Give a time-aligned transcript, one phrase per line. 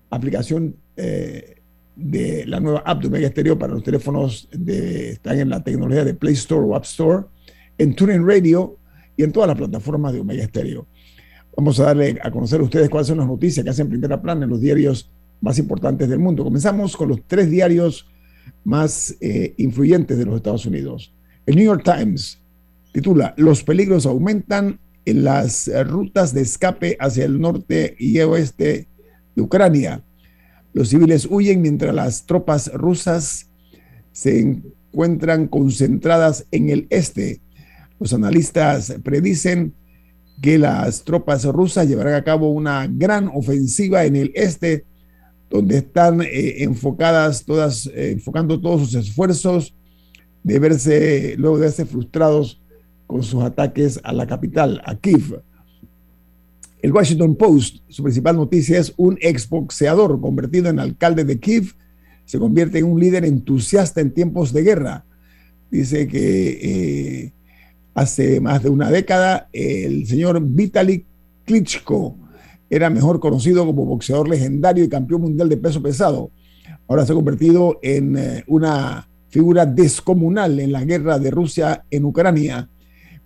[0.09, 1.60] aplicación eh,
[1.95, 6.03] de la nueva app de Omega Stereo para los teléfonos de, están en la tecnología
[6.03, 7.25] de Play Store o App Store,
[7.77, 8.77] en TuneIn Radio
[9.17, 10.87] y en todas las plataformas de Omega Stereo.
[11.55, 14.45] Vamos a darle a conocer a ustedes cuáles son las noticias que hacen primera plana
[14.45, 16.43] en los diarios más importantes del mundo.
[16.43, 18.07] Comenzamos con los tres diarios
[18.63, 21.13] más eh, influyentes de los Estados Unidos.
[21.45, 22.41] El New York Times
[22.93, 28.87] titula Los peligros aumentan en las rutas de escape hacia el norte y oeste
[29.35, 30.03] de Ucrania.
[30.73, 33.49] Los civiles huyen mientras las tropas rusas
[34.11, 37.41] se encuentran concentradas en el este.
[37.99, 39.73] Los analistas predicen
[40.41, 44.85] que las tropas rusas llevarán a cabo una gran ofensiva en el este,
[45.49, 49.75] donde están eh, enfocadas todas, eh, enfocando todos sus esfuerzos
[50.43, 52.61] de verse, luego de verse frustrados
[53.05, 55.43] con sus ataques a la capital, a Kiev.
[56.81, 61.75] El Washington Post, su principal noticia es un exboxeador convertido en alcalde de Kiev,
[62.25, 65.05] se convierte en un líder entusiasta en tiempos de guerra.
[65.69, 67.33] Dice que eh,
[67.93, 71.05] hace más de una década el señor Vitaly
[71.45, 72.17] Klitschko
[72.69, 76.31] era mejor conocido como boxeador legendario y campeón mundial de peso pesado.
[76.87, 82.05] Ahora se ha convertido en eh, una figura descomunal en la guerra de Rusia en
[82.05, 82.69] Ucrania.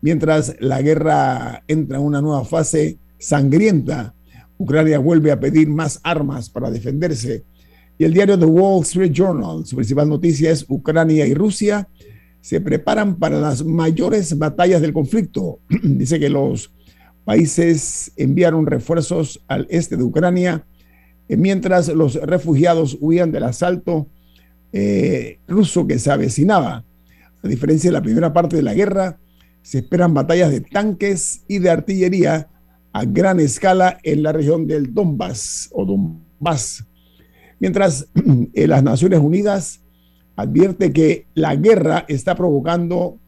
[0.01, 4.13] Mientras la guerra entra en una nueva fase, sangrienta.
[4.57, 7.43] Ucrania vuelve a pedir más armas para defenderse.
[7.97, 11.87] Y el diario The Wall Street Journal, su principal noticia es Ucrania y Rusia
[12.41, 15.59] se preparan para las mayores batallas del conflicto.
[15.83, 16.71] Dice que los
[17.23, 20.63] países enviaron refuerzos al este de Ucrania
[21.27, 24.07] eh, mientras los refugiados huían del asalto
[24.71, 26.85] eh, ruso que se avecinaba.
[27.41, 29.17] A diferencia de la primera parte de la guerra,
[29.61, 32.49] se esperan batallas de tanques y de artillería
[32.95, 36.85] a gran escala en la región del Donbass o Donbass.
[37.59, 38.07] Mientras
[38.53, 39.81] eh, las Naciones Unidas
[40.37, 43.19] advierte que la guerra está provocando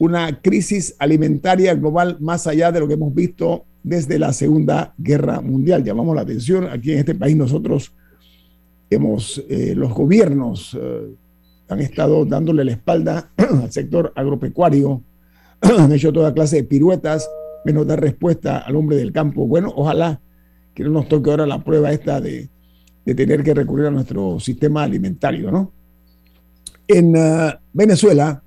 [0.00, 5.40] una crisis alimentaria global más allá de lo que hemos visto desde la Segunda Guerra
[5.40, 5.84] Mundial.
[5.84, 7.92] Llamamos la atención, aquí en este país nosotros
[8.90, 11.14] hemos, eh, los gobiernos eh,
[11.68, 15.04] han estado dándole la espalda al sector agropecuario,
[15.60, 17.30] han hecho toda clase de piruetas
[17.64, 19.46] menos dar respuesta al hombre del campo.
[19.46, 20.20] Bueno, ojalá
[20.74, 22.48] que no nos toque ahora la prueba esta de,
[23.04, 25.72] tener que recurrir a nuestro sistema alimentario, ¿no?
[26.86, 28.42] En uh, Venezuela,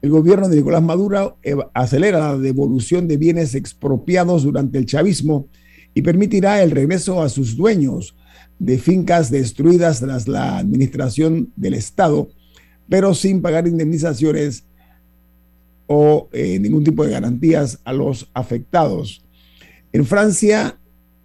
[0.00, 1.38] el gobierno de Nicolás Maduro
[1.74, 5.48] acelera la devolución de bienes expropiados durante el chavismo
[5.94, 8.16] y permitirá el regreso a sus dueños
[8.58, 12.28] de fincas destruidas tras la administración del Estado,
[12.88, 14.64] pero sin pagar indemnizaciones
[15.88, 19.24] o eh, ningún tipo de garantías a los afectados.
[19.90, 20.78] En Francia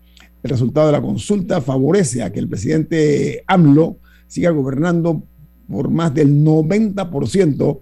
[0.42, 5.22] El resultado de la consulta favorece a que el presidente AMLO siga gobernando
[5.68, 7.80] por más del 90%.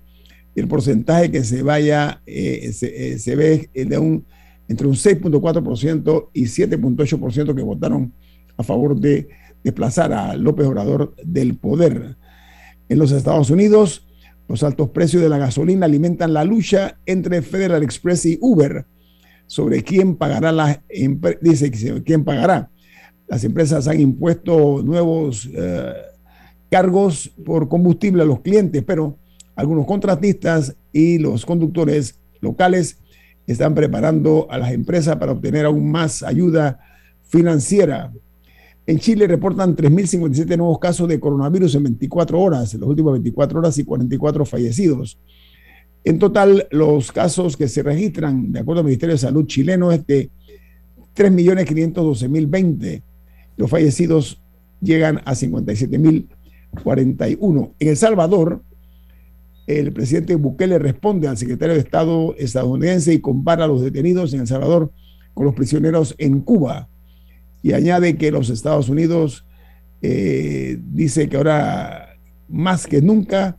[0.55, 4.25] El porcentaje que se vaya eh, se, eh, se, ve de un,
[4.69, 8.13] entre un 6.4% y 7.8% que votaron
[8.57, 9.29] a favor de
[9.65, 12.17] desplazar a López Obrador del poder.
[12.89, 14.07] En los Estados Unidos,
[14.47, 18.87] los altos precios de la gasolina alimentan la lucha entre Federal Express y Uber
[19.47, 20.83] sobre quién pagará la
[21.41, 21.71] dice
[22.05, 22.71] quién pagará.
[23.27, 25.93] Las empresas han impuesto nuevos eh,
[26.71, 29.19] cargos por combustible a los clientes, pero
[29.57, 32.99] algunos contratistas y los conductores locales
[33.47, 36.81] están preparando a las empresas para obtener aún más ayuda
[37.23, 38.13] financiera.
[38.87, 43.59] En Chile reportan 3.057 nuevos casos de coronavirus en 24 horas, en las últimas 24
[43.59, 45.19] horas y 44 fallecidos.
[46.05, 50.07] En total, los casos que se registran, de acuerdo al Ministerio de Salud chileno, es
[50.07, 50.29] de
[51.17, 53.03] 3.512.020.
[53.57, 54.43] Los fallecidos
[54.83, 57.73] llegan a 57.041.
[57.79, 58.63] En El Salvador,
[59.67, 64.41] el presidente Bukele responde al secretario de Estado estadounidense y compara a los detenidos en
[64.41, 64.93] El Salvador
[65.33, 66.91] con los prisioneros en Cuba
[67.65, 69.47] y añade que los Estados Unidos
[70.03, 73.57] eh, dice que ahora más que nunca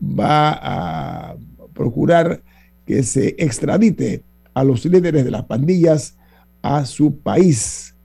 [0.00, 1.36] va a
[1.74, 2.40] procurar
[2.86, 4.22] que se extradite
[4.54, 6.16] a los líderes de las pandillas
[6.62, 7.96] a su país.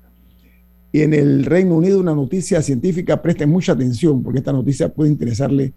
[0.91, 5.11] Y en el Reino Unido una noticia científica, presten mucha atención porque esta noticia puede
[5.11, 5.71] interesarle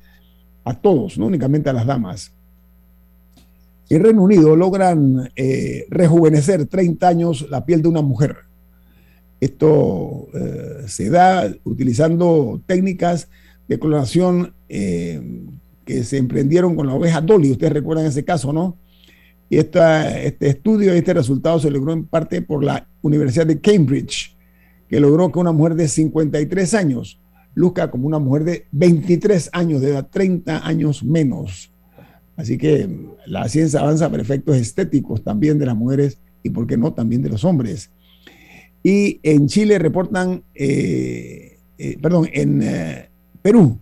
[0.64, 2.32] a todos, no únicamente a las damas.
[3.90, 8.49] En Reino Unido logran eh, rejuvenecer 30 años la piel de una mujer.
[9.40, 13.28] Esto eh, se da utilizando técnicas
[13.68, 15.20] de clonación eh,
[15.84, 17.52] que se emprendieron con la oveja Dolly.
[17.52, 18.76] Ustedes recuerdan ese caso, ¿no?
[19.48, 24.36] Y este estudio, este resultado se logró en parte por la Universidad de Cambridge,
[24.88, 27.20] que logró que una mujer de 53 años
[27.54, 31.72] luzca como una mujer de 23 años de edad, 30 años menos.
[32.36, 32.88] Así que
[33.26, 37.22] la ciencia avanza para efectos estéticos también de las mujeres y, ¿por qué no?, también
[37.22, 37.90] de los hombres.
[38.82, 43.08] Y en Chile reportan, eh, eh, perdón, en eh,
[43.42, 43.78] Perú,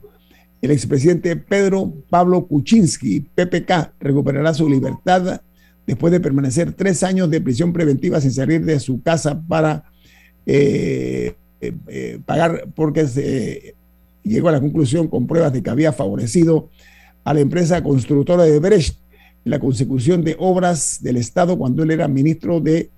[0.61, 5.41] el expresidente Pedro Pablo Kuczynski, PPK, recuperará su libertad
[5.87, 9.85] después de permanecer tres años de prisión preventiva sin salir de su casa para
[12.27, 13.75] pagar, porque se
[14.23, 16.71] llegó a la conclusión con pruebas de que había favorecido
[17.25, 18.99] a la empresa constructora de Brecht
[19.45, 22.91] en la consecución de obras del Estado cuando él era ministro de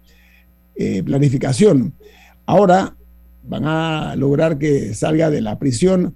[0.83, 1.93] eh, planificación.
[2.47, 2.97] Ahora
[3.43, 6.15] van a lograr que salga de la prisión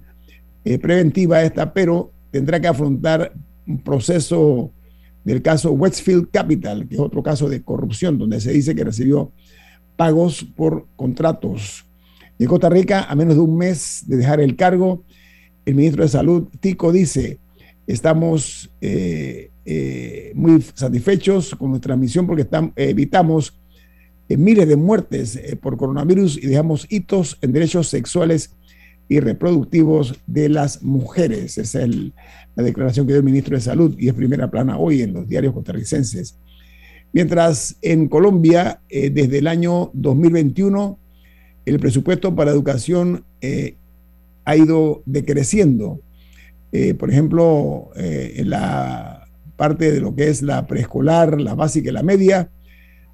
[0.63, 3.31] eh, preventiva esta, pero tendrá que afrontar
[3.67, 4.71] un proceso
[5.23, 9.31] del caso Westfield Capital, que es otro caso de corrupción, donde se dice que recibió
[9.97, 11.85] pagos por contratos.
[12.39, 15.03] En Costa Rica, a menos de un mes de dejar el cargo,
[15.63, 17.37] el ministro de Salud, Tico, dice,
[17.85, 19.51] estamos eh,
[20.33, 23.53] muy satisfechos con nuestra misión porque evitamos
[24.29, 28.51] miles de muertes eh, por coronavirus y dejamos hitos en derechos sexuales
[29.07, 31.57] y reproductivos de las mujeres.
[31.59, 31.95] Esa es
[32.55, 35.27] la declaración que dio el ministro de Salud y es primera plana hoy en los
[35.27, 36.37] diarios costarricenses.
[37.13, 40.97] Mientras en Colombia, eh, desde el año 2021,
[41.65, 43.75] el presupuesto para educación eh,
[44.43, 46.01] ha ido decreciendo.
[46.99, 52.03] por ejemplo, en la parte de lo que es la preescolar, la básica y la
[52.03, 52.49] media,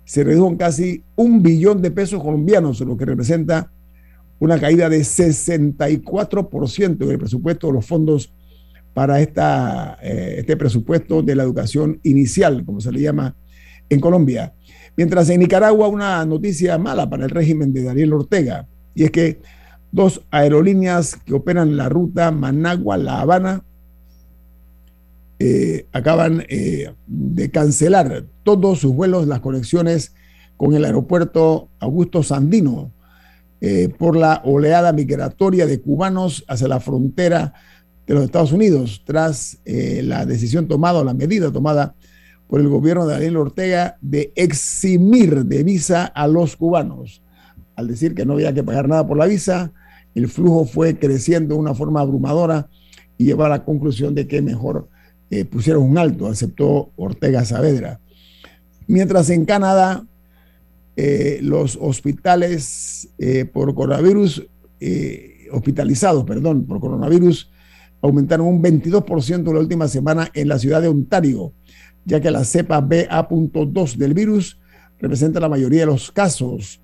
[0.05, 3.71] se redujo en casi un billón de pesos colombianos, lo que representa
[4.39, 8.33] una caída de 64% en el presupuesto de los fondos
[8.93, 13.35] para esta, eh, este presupuesto de la educación inicial, como se le llama
[13.89, 14.53] en Colombia.
[14.97, 19.39] Mientras en Nicaragua una noticia mala para el régimen de Daniel Ortega, y es que
[19.91, 23.63] dos aerolíneas que operan la ruta Managua-La Habana
[25.43, 30.13] eh, acaban eh, de cancelar todos sus vuelos, las conexiones
[30.55, 32.91] con el aeropuerto Augusto Sandino
[33.59, 37.55] eh, por la oleada migratoria de cubanos hacia la frontera
[38.05, 41.95] de los Estados Unidos, tras la decisión tomada la medida tomada
[42.45, 47.23] por el gobierno de Daniel Ortega de eximir de visa a los cubanos.
[47.75, 49.71] Al decir que no había que pagar nada por la visa,
[50.13, 52.69] el flujo fue creciendo de una forma abrumadora
[53.17, 54.87] y llevó a la conclusión de que mejor
[55.33, 58.01] eh, pusieron un alto, aceptó Ortega Saavedra.
[58.87, 60.05] Mientras en Canadá,
[60.97, 64.45] eh, los hospitales eh, por coronavirus,
[65.53, 67.49] hospitalizados, perdón, por coronavirus,
[68.01, 71.53] aumentaron un 22% la última semana en la ciudad de Ontario,
[72.03, 74.59] ya que la cepa BA.2 del virus
[74.99, 76.81] representa la mayoría de los casos.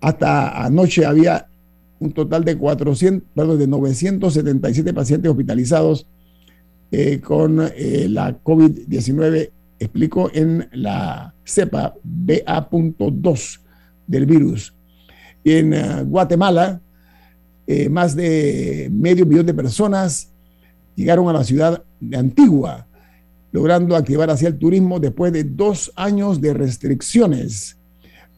[0.00, 1.46] Hasta anoche había
[2.00, 6.08] un total de, 400, perdón, de 977 pacientes hospitalizados
[6.90, 13.60] eh, con eh, la COVID-19, explico, en la cepa BA.2
[14.06, 14.74] del virus.
[15.44, 16.80] En eh, Guatemala,
[17.90, 20.30] más de medio millón de personas
[20.96, 22.86] llegaron a la ciudad de Antigua,
[23.52, 27.76] logrando activar hacia el turismo después de dos años de restricciones.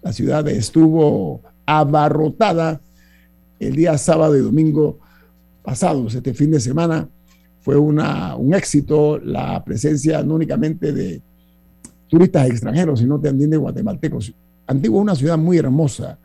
[0.02, 2.80] La ciudad estuvo abarrotada
[3.61, 4.99] el día sábado y domingo
[5.62, 7.09] pasados, este fin de semana,
[7.71, 11.23] fue una, un éxito la presencia no únicamente de
[12.09, 14.35] turistas extranjeros, sino también de guatemaltecos.
[14.67, 16.19] Antigua es una ciudad muy hermosa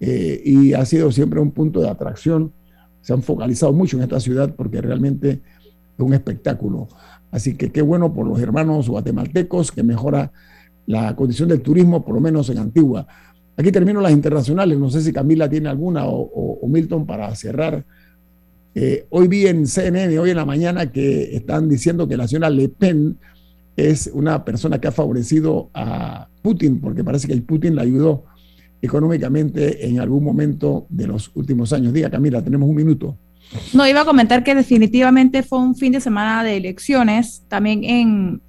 [0.00, 2.54] eh, y ha sido siempre un punto de atracción.
[3.02, 6.88] Se han focalizado mucho en esta ciudad porque realmente es un espectáculo.
[7.30, 10.32] Así que qué bueno por los hermanos guatemaltecos que mejora
[10.86, 13.06] la condición del turismo, por lo menos en Antigua.
[13.58, 14.78] Aquí termino las internacionales.
[14.78, 17.84] No sé si Camila tiene alguna o Milton para cerrar
[18.80, 22.48] eh, hoy vi en CNN, hoy en la mañana, que están diciendo que la señora
[22.48, 23.18] Le Pen
[23.76, 28.26] es una persona que ha favorecido a Putin, porque parece que el Putin la ayudó
[28.80, 31.92] económicamente en algún momento de los últimos años.
[31.92, 33.16] Diga, Camila, tenemos un minuto.
[33.74, 37.42] No, iba a comentar que definitivamente fue un fin de semana de elecciones.
[37.48, 38.40] También en,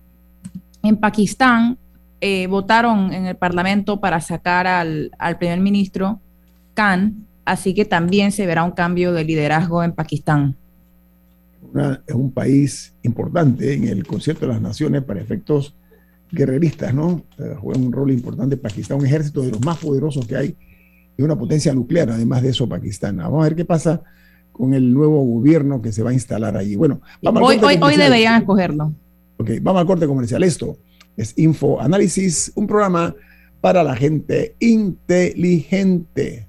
[0.84, 1.80] en Pakistán
[2.22, 6.22] eh, votaron en el Parlamento para sacar al, al primer ministro
[6.76, 10.56] Khan así que también se verá un cambio de liderazgo en Pakistán.
[12.08, 15.76] es un país importante en el concierto de las naciones para efectos
[16.32, 17.24] guerreristas, ¿no?
[17.60, 20.56] juega un rol importante Pakistán, un ejército de los más poderosos que hay
[21.18, 23.18] y una potencia nuclear, además de eso, Pakistán.
[23.18, 24.02] Vamos a ver qué pasa
[24.52, 26.76] con el nuevo gobierno que se va a instalar allí.
[26.76, 28.94] Bueno, hoy, hoy, hoy deberían escogerlo.
[29.38, 30.44] Ok, vamos al corte comercial.
[30.44, 30.78] Esto
[31.18, 33.16] es Info Análisis, un programa
[33.60, 36.49] para la gente inteligente.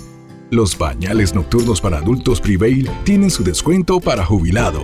[0.53, 4.83] Los bañales nocturnos para adultos Prevail tienen su descuento para jubilado.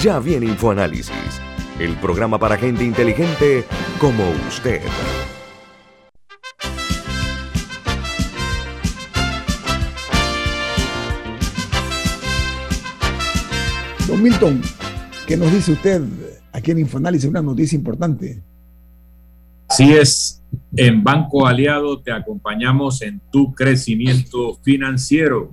[0.00, 1.10] Ya viene InfoAnálisis,
[1.80, 3.64] el programa para gente inteligente
[3.98, 4.80] como usted.
[14.06, 14.62] Don Milton,
[15.26, 16.00] ¿qué nos dice usted
[16.52, 17.28] aquí en InfoAnálisis?
[17.28, 18.40] Una noticia importante.
[19.68, 20.39] Sí es,
[20.76, 25.50] en Banco Aliado te acompañamos en tu crecimiento financiero.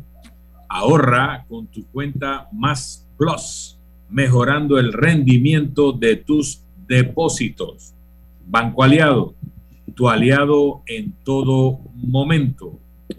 [0.69, 7.95] Ahorra con tu cuenta Más Plus, mejorando el rendimiento de tus depósitos.
[8.45, 9.33] Banco Aliado,
[9.95, 12.77] tu aliado en todo momento.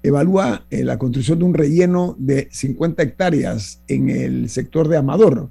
[0.03, 5.49] evalúa eh, la construcción de un relleno de 50 hectáreas en el sector de Amador.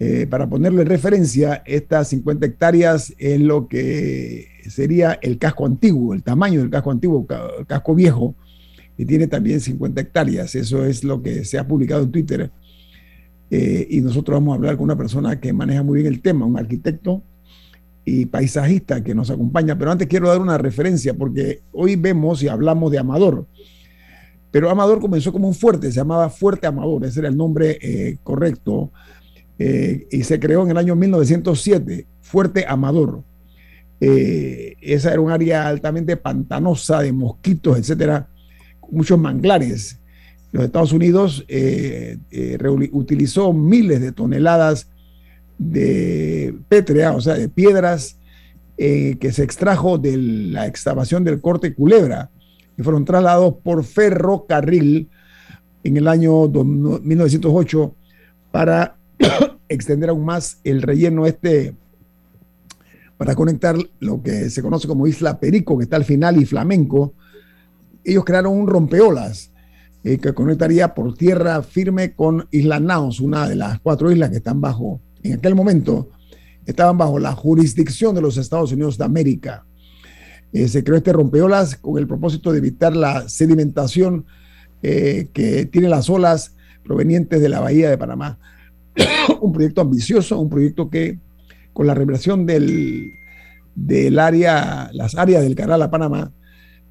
[0.00, 6.22] Eh, para ponerle referencia, estas 50 hectáreas es lo que sería el casco antiguo, el
[6.22, 7.26] tamaño del casco antiguo,
[7.58, 8.34] el casco viejo,
[8.98, 10.56] que tiene también 50 hectáreas.
[10.56, 12.50] Eso es lo que se ha publicado en Twitter.
[13.48, 16.44] Eh, y nosotros vamos a hablar con una persona que maneja muy bien el tema,
[16.44, 17.22] un arquitecto
[18.04, 19.78] y paisajista que nos acompaña.
[19.78, 23.46] Pero antes quiero dar una referencia, porque hoy vemos y hablamos de Amador.
[24.50, 28.16] Pero Amador comenzó como un fuerte, se llamaba Fuerte Amador, ese era el nombre eh,
[28.24, 28.90] correcto,
[29.60, 33.22] eh, y se creó en el año 1907, Fuerte Amador.
[34.00, 38.28] esa era un área altamente pantanosa, de mosquitos, etcétera,
[38.90, 39.98] muchos manglares
[40.52, 42.58] los Estados Unidos eh, eh,
[42.92, 44.88] utilizó miles de toneladas
[45.58, 48.16] de pétrea, o sea, de piedras
[48.78, 52.30] eh, que se extrajo de la excavación del corte Culebra
[52.78, 55.08] y fueron trasladados por ferrocarril
[55.84, 57.94] en el año 1908
[58.50, 58.96] para
[59.68, 61.74] extender aún más el relleno este
[63.18, 67.14] para conectar lo que se conoce como Isla Perico, que está al final, y Flamenco.
[68.08, 69.52] Ellos crearon un rompeolas
[70.02, 74.38] eh, que conectaría por tierra firme con Isla Naos, una de las cuatro islas que
[74.38, 76.08] están bajo, en aquel momento,
[76.64, 79.66] estaban bajo la jurisdicción de los Estados Unidos de América.
[80.54, 84.24] Eh, se creó este rompeolas con el propósito de evitar la sedimentación
[84.82, 88.38] eh, que tienen las olas provenientes de la bahía de Panamá.
[89.42, 91.18] un proyecto ambicioso, un proyecto que
[91.74, 93.12] con la revelación del,
[93.74, 96.32] del área, las áreas del canal a Panamá,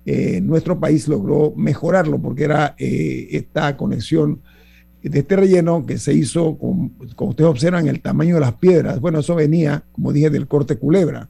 [0.09, 4.39] eh, nuestro país logró mejorarlo porque era eh, esta conexión
[5.03, 9.01] de este relleno que se hizo, con, como ustedes observan, el tamaño de las piedras.
[9.01, 11.27] Bueno, eso venía, como dije, del corte culebra.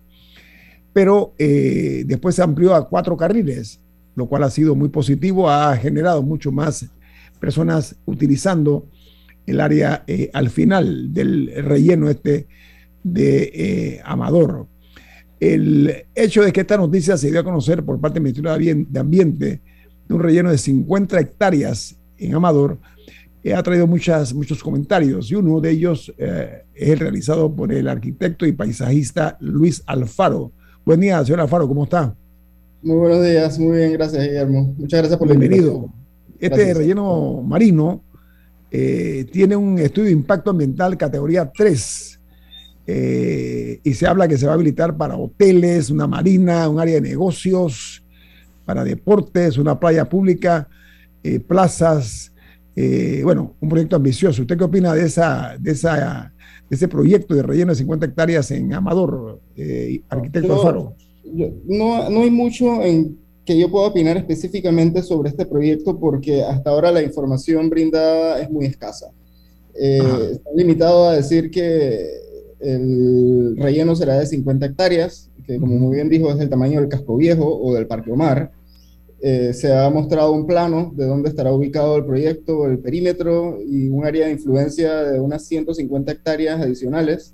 [0.94, 3.80] Pero eh, después se amplió a cuatro carriles,
[4.14, 6.86] lo cual ha sido muy positivo, ha generado mucho más
[7.40, 8.86] personas utilizando
[9.48, 12.46] el área al final del relleno este
[13.02, 14.68] de Amador.
[15.40, 19.00] El hecho de que esta noticia se dio a conocer por parte del Ministerio de
[19.00, 19.62] Ambiente
[20.08, 22.80] de un relleno de 50 hectáreas en Amador
[23.44, 27.72] eh, ha traído muchas, muchos comentarios y uno de ellos eh, es el realizado por
[27.72, 30.52] el arquitecto y paisajista Luis Alfaro.
[30.84, 32.16] Buen día, señor Alfaro, ¿cómo está?
[32.82, 34.76] Muy buenos días, muy bien, gracias Guillermo.
[34.78, 35.90] Muchas gracias por Bienvenido.
[36.40, 38.04] Este relleno marino
[38.70, 42.17] eh, tiene un estudio de impacto ambiental categoría 3
[42.90, 46.96] eh, y se habla que se va a habilitar para hoteles, una marina, un área
[46.96, 48.02] de negocios,
[48.66, 50.70] para deportes, una playa pública,
[51.22, 52.32] eh, plazas,
[52.78, 54.42] eh, bueno, un proyecto ambicioso.
[54.42, 56.34] ¿Usted qué opina de, esa, de, esa,
[56.70, 59.42] de ese proyecto de relleno de 50 hectáreas en Amador,
[60.08, 60.96] arquitecto Alfaro?
[61.66, 66.70] No, no hay mucho en que yo pueda opinar específicamente sobre este proyecto porque hasta
[66.70, 69.08] ahora la información brindada es muy escasa.
[69.74, 72.27] está limitado a decir que
[72.60, 76.90] el relleno será de 50 hectáreas, que como muy bien dijo es el tamaño del
[76.90, 78.52] casco viejo o del Parque Omar.
[79.20, 83.90] Eh, se ha mostrado un plano de dónde estará ubicado el proyecto, el perímetro y
[83.90, 87.34] un área de influencia de unas 150 hectáreas adicionales,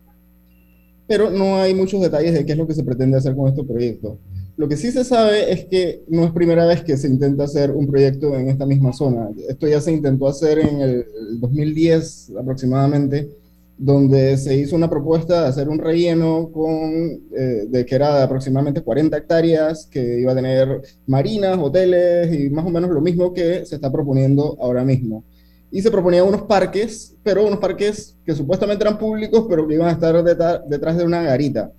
[1.08, 3.64] pero no hay muchos detalles de qué es lo que se pretende hacer con este
[3.64, 4.18] proyecto.
[4.56, 7.72] Lo que sí se sabe es que no es primera vez que se intenta hacer
[7.72, 9.30] un proyecto en esta misma zona.
[9.50, 11.06] Esto ya se intentó hacer en el
[11.40, 13.30] 2010 aproximadamente,
[13.78, 18.24] donde se hizo una propuesta de hacer un relleno con, eh, de que era de
[18.24, 23.34] aproximadamente 40 hectáreas, que iba a tener marinas, hoteles y más o menos lo mismo
[23.34, 25.24] que se está proponiendo ahora mismo.
[25.72, 29.88] Y se proponían unos parques, pero unos parques que supuestamente eran públicos, pero que iban
[29.88, 31.72] a estar detrás de una garita.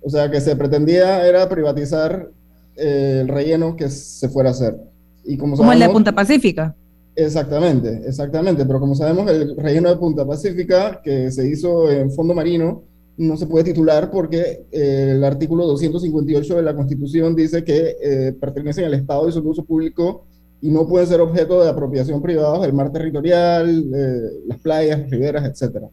[0.00, 2.30] O sea, que se pretendía era privatizar
[2.76, 4.76] eh, el relleno que se fuera a hacer.
[5.24, 6.76] Y como, como el de Punta Pacífica.
[7.20, 12.32] Exactamente, exactamente, pero como sabemos el relleno de Punta Pacífica que se hizo en fondo
[12.32, 12.84] marino
[13.16, 18.32] no se puede titular porque eh, el artículo 258 de la Constitución dice que eh,
[18.40, 20.26] pertenecen al Estado y de uso público
[20.60, 25.44] y no pueden ser objeto de apropiación privada el mar territorial, eh, las playas, riberas,
[25.44, 25.86] etc.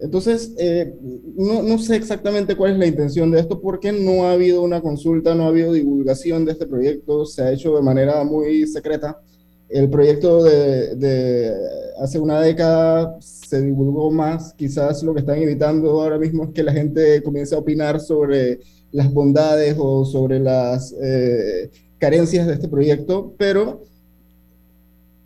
[0.00, 0.96] Entonces, eh,
[1.36, 4.80] no, no, sé exactamente cuál es la intención de esto porque no ha habido una
[4.80, 9.20] consulta, no ha habido divulgación de este proyecto, se ha hecho de manera muy secreta.
[9.68, 11.54] El proyecto de, de
[11.98, 16.62] hace una década se divulgó más, quizás lo que están evitando ahora mismo es que
[16.62, 18.60] la gente comience a opinar sobre
[18.92, 23.82] las bondades o sobre las eh, carencias de este proyecto, pero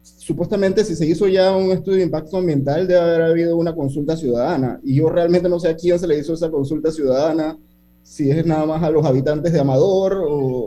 [0.02, 4.16] supuestamente si se hizo ya un estudio de impacto ambiental debe haber habido una consulta
[4.16, 4.80] ciudadana.
[4.82, 7.58] Y yo realmente no sé a quién se le hizo esa consulta ciudadana,
[8.02, 10.59] si es nada más a los habitantes de Amador o,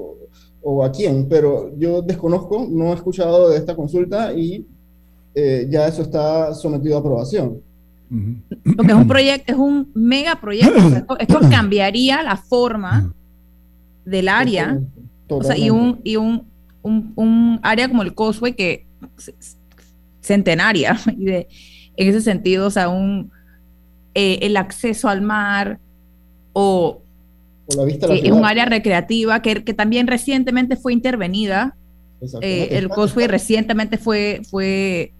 [0.63, 4.65] o a quién, pero yo desconozco, no he escuchado de esta consulta y
[5.35, 7.61] eh, ya eso está sometido a aprobación.
[8.75, 11.15] Porque es un proyecto, es un mega proyecto.
[11.19, 13.13] esto, cambiaría la forma
[14.05, 14.79] del área.
[15.57, 16.47] y un, y un,
[16.83, 18.85] un, área como el Cosway que
[20.21, 20.97] centenaria.
[21.17, 21.47] Y de,
[21.95, 23.31] en ese sentido, o sea, un,
[24.13, 25.79] eh, el acceso al mar
[26.53, 27.02] o,
[27.67, 31.75] es un área recreativa que, que, también recientemente fue intervenida.
[32.41, 35.13] Eh, el Cosway recientemente fue, fue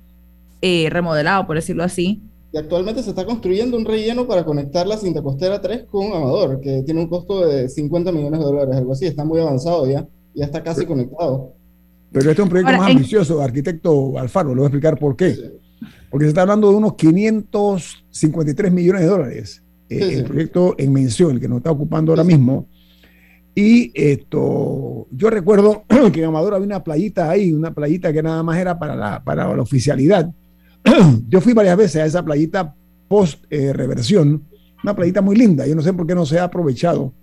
[0.61, 2.21] eh, remodelado, por decirlo así.
[2.51, 6.61] Y actualmente se está construyendo un relleno para conectar la cinta costera 3 con Amador,
[6.61, 9.07] que tiene un costo de 50 millones de dólares, algo así.
[9.07, 11.53] Está muy avanzado ya, ya está casi conectado.
[12.11, 15.35] Pero este es un proyecto más ambicioso, arquitecto Alfaro, le voy a explicar por qué.
[16.11, 19.62] Porque se está hablando de unos 553 millones de dólares.
[19.99, 22.67] Eh, el proyecto en mención, el que nos está ocupando ahora mismo.
[23.55, 28.41] Y esto, yo recuerdo que en Amador había una playita ahí, una playita que nada
[28.43, 30.33] más era para la, para la oficialidad
[31.29, 32.75] yo fui varias veces a esa playita
[33.07, 34.43] post eh, reversión,
[34.83, 35.65] una playita muy linda.
[35.65, 37.13] Yo no sé por qué no se ha aprovechado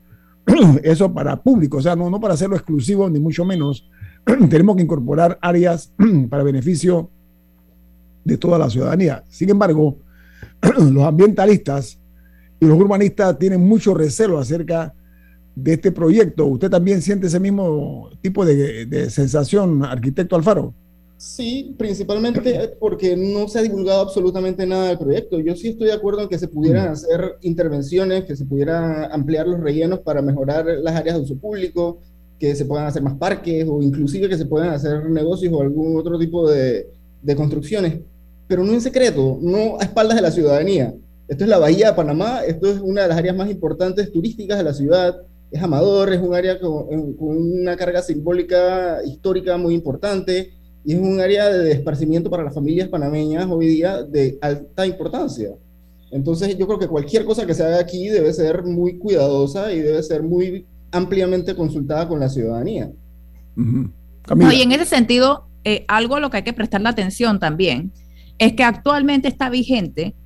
[0.82, 3.88] eso para público, o sea, no, no para hacerlo exclusivo, ni mucho menos.
[4.50, 5.92] Tenemos que incorporar áreas
[6.30, 7.10] para beneficio
[8.24, 9.24] de toda la ciudadanía.
[9.28, 9.98] Sin embargo,
[10.78, 11.98] los ambientalistas
[12.60, 14.94] y los urbanistas tienen mucho recelo acerca
[15.56, 16.46] de este proyecto.
[16.46, 20.74] ¿Usted también siente ese mismo tipo de, de sensación, arquitecto Alfaro?
[21.20, 25.38] Sí, principalmente porque no se ha divulgado absolutamente nada del proyecto.
[25.38, 26.92] Yo sí estoy de acuerdo en que se pudieran mm.
[26.92, 31.98] hacer intervenciones, que se pudieran ampliar los rellenos para mejorar las áreas de uso público,
[32.38, 35.94] que se puedan hacer más parques o inclusive que se puedan hacer negocios o algún
[35.98, 36.88] otro tipo de,
[37.22, 38.00] de construcciones,
[38.48, 40.94] pero no en secreto, no a espaldas de la ciudadanía.
[41.30, 44.58] Esto es la Bahía de Panamá, esto es una de las áreas más importantes turísticas
[44.58, 45.16] de la ciudad,
[45.52, 50.50] es Amador, es un área con, con una carga simbólica histórica muy importante
[50.84, 55.50] y es un área de esparcimiento para las familias panameñas hoy día de alta importancia.
[56.10, 59.78] Entonces yo creo que cualquier cosa que se haga aquí debe ser muy cuidadosa y
[59.78, 62.90] debe ser muy ampliamente consultada con la ciudadanía.
[64.52, 67.92] y en ese sentido, eh, algo a lo que hay que prestar la atención también
[68.38, 70.16] es que actualmente está vigente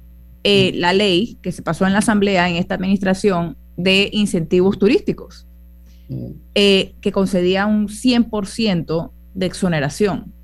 [0.46, 5.46] eh, la ley que se pasó en la Asamblea en esta administración de incentivos turísticos,
[6.54, 10.34] eh, que concedía un 100% de exoneración.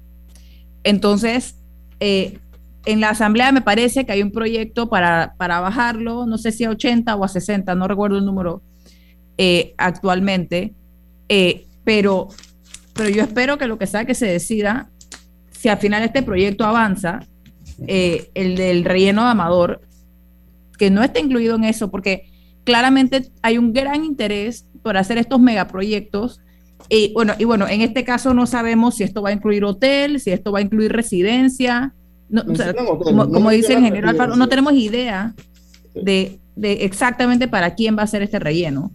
[0.84, 1.56] Entonces,
[2.00, 2.38] eh,
[2.86, 6.70] en la asamblea me parece que hay un proyecto para, bajarlo, no sé si a
[6.70, 8.62] 80 o a 60, no recuerdo el número
[9.76, 10.74] actualmente,
[11.84, 12.28] pero,
[12.94, 14.90] pero yo espero que lo que sea que se decida,
[15.50, 17.20] si al final este proyecto avanza,
[17.86, 19.80] el del relleno de Amador,
[20.80, 22.30] que no esté incluido en eso, porque
[22.64, 26.40] claramente hay un gran interés por hacer estos megaproyectos
[26.88, 30.20] y bueno, y bueno, en este caso no sabemos si esto va a incluir hotel,
[30.20, 31.92] si esto va a incluir residencia.
[32.32, 35.34] como, dice el ingeniero Alfaro, no tenemos idea
[35.94, 38.90] de, exactamente para quién va a ser este relleno.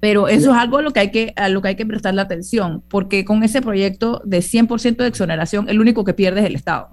[0.00, 2.22] Pero eso es algo a lo, que hay que, a lo que hay que prestarle
[2.22, 6.56] atención, porque con ese proyecto de 100% de exoneración, el único que pierde es el
[6.56, 6.88] Estado.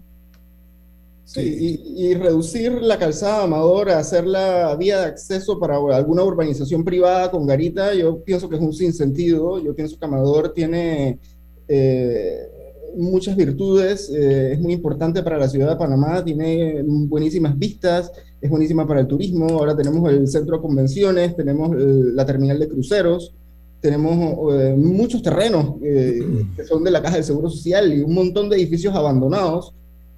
[1.28, 6.86] Sí, y, reducir la calzada Amador a hacer la vía de acceso para alguna urbanización
[6.86, 9.62] privada con garita, yo pienso que es un sinsentido.
[9.62, 11.20] Yo pienso que Amador tiene
[11.68, 12.48] eh,
[12.96, 18.10] muchas virtudes, eh, es muy importante para la ciudad de Panamá, tiene buenísimas vistas,
[18.40, 19.50] es buenísima para el turismo.
[19.50, 23.36] Ahora tenemos el centro de convenciones, tenemos la terminal de cruceros,
[23.82, 28.48] tenemos eh, muchos terrenos que son de la Caja del Seguro Social y un montón
[28.48, 29.74] de edificios abandonados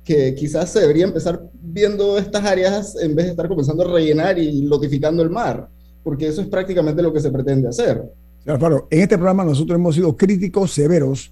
[0.10, 4.39] que quizás se debería empezar viendo estas áreas en vez de estar comenzando a rellenar
[4.39, 5.69] y lotificando el mar,
[6.02, 8.12] porque eso es prácticamente lo que se pretende hacer.
[8.43, 11.32] Claro, en este programa nosotros hemos sido críticos severos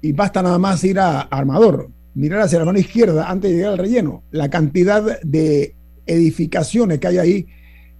[0.00, 3.72] y basta nada más ir a Armador, mirar hacia la mano izquierda antes de llegar
[3.72, 7.46] al relleno, la cantidad de edificaciones que hay ahí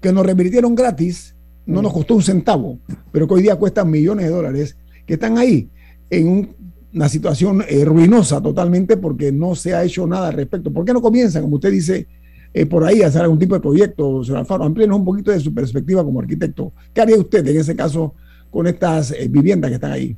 [0.01, 2.79] que nos revirtieron gratis, no nos costó un centavo,
[3.12, 5.68] pero que hoy día cuestan millones de dólares, que están ahí
[6.09, 6.57] en un
[6.94, 10.72] una situación eh, ruinosa totalmente porque no se ha hecho nada al respecto.
[10.72, 12.07] ¿Por qué no comienzan, como usted dice,
[12.55, 14.64] eh, por ahí hacer algún tipo de proyecto, señor Alfaro.
[14.64, 16.72] Amplíenos un poquito de su perspectiva como arquitecto.
[16.94, 18.14] ¿Qué haría usted en ese caso
[18.51, 20.16] con estas eh, viviendas que están ahí?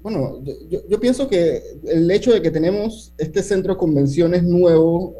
[0.00, 0.38] Bueno,
[0.70, 5.16] yo, pienso que el hecho de que tenemos este centro de convenciones nuevo,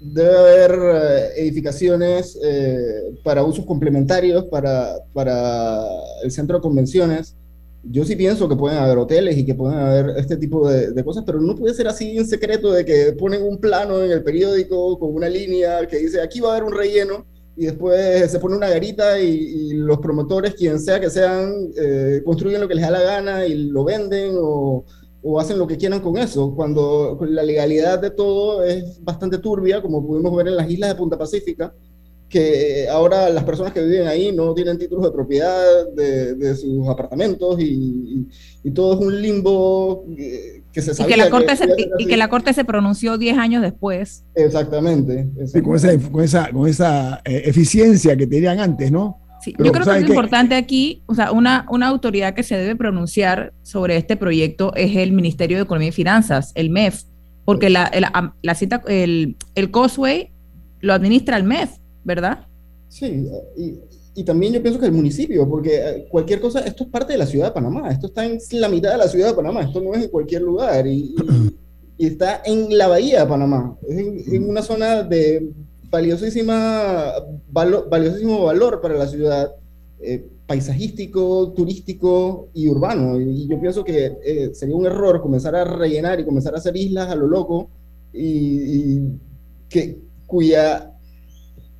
[0.00, 2.36] debe haber edificaciones
[3.22, 5.86] para usos complementarios para, para
[6.24, 7.36] el centro de convenciones
[7.84, 11.24] yo sí pienso que pueden haber hoteles y que pueden haber este tipo de, cosas,
[11.26, 14.98] pero no puede ser así en secreto de que ponen un plano en el periódico
[14.98, 18.56] con una línea que dice aquí va a haber un relleno y después se pone
[18.56, 22.90] una garita y, los promotores, quien sea que sean, eh, construyen lo que les da
[22.90, 24.84] la gana y lo venden o,
[25.22, 29.82] o hacen lo que quieran con eso, cuando la legalidad de todo es bastante turbia,
[29.82, 31.74] como pudimos ver en las islas de Punta Pacífica
[32.32, 37.60] que ahora las personas que viven ahí no tienen títulos de propiedad de, sus apartamentos
[37.60, 38.26] y,
[38.74, 40.06] todo es un limbo
[40.72, 41.66] que se sabía y que la corte, se,
[41.98, 44.24] y que la corte se pronunció 10 años después.
[44.34, 45.28] Exactamente.
[45.62, 49.20] con esa, con esa, con esa eh, eficiencia que tenían antes, ¿no?
[49.42, 52.76] Sí, yo creo que es importante aquí, o sea, una, una autoridad que se debe
[52.76, 57.02] pronunciar sobre este proyecto es el Ministerio de Economía y Finanzas, el MEF,
[57.44, 57.90] porque la,
[58.40, 60.32] la, cita, el, el COSWAY
[60.80, 61.81] lo administra el MEF.
[62.04, 62.46] ¿Verdad?
[62.88, 63.26] Sí,
[64.14, 67.18] y, también yo pienso que el municipio, porque eh, cualquier cosa, esto es parte de
[67.18, 69.80] la ciudad de Panamá, esto está en la mitad de la ciudad de Panamá, esto
[69.80, 71.14] no es en cualquier lugar, y,
[71.98, 75.50] está en la bahía de Panamá, es en, una zona de
[75.88, 77.12] valiosísima,
[77.50, 79.50] valiosísimo valor para la ciudad,
[80.00, 85.64] eh, paisajístico, turístico y urbano, y yo pienso que eh, sería un error comenzar a
[85.64, 87.70] rellenar y comenzar a hacer islas a lo loco,
[88.12, 89.00] y
[89.70, 90.91] que, cuya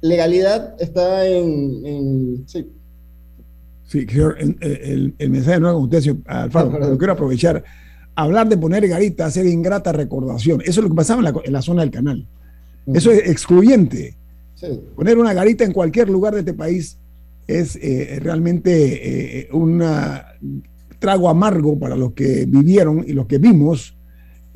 [0.02, 2.70] legalidad está en, sí.
[3.84, 7.62] Sí, el, el, mensaje no es con usted, señor Alfaro, quiero aprovechar.
[8.14, 10.60] Hablar de poner garita, hacer ingrata recordación.
[10.62, 12.26] Eso es lo que pasaba en la, zona del canal.
[12.86, 14.16] Eso es excluyente.
[14.94, 16.98] Poner una garita en cualquier lugar de este país
[17.46, 19.82] es eh, realmente eh, un
[20.98, 23.96] trago amargo para los que vivieron y los que vimos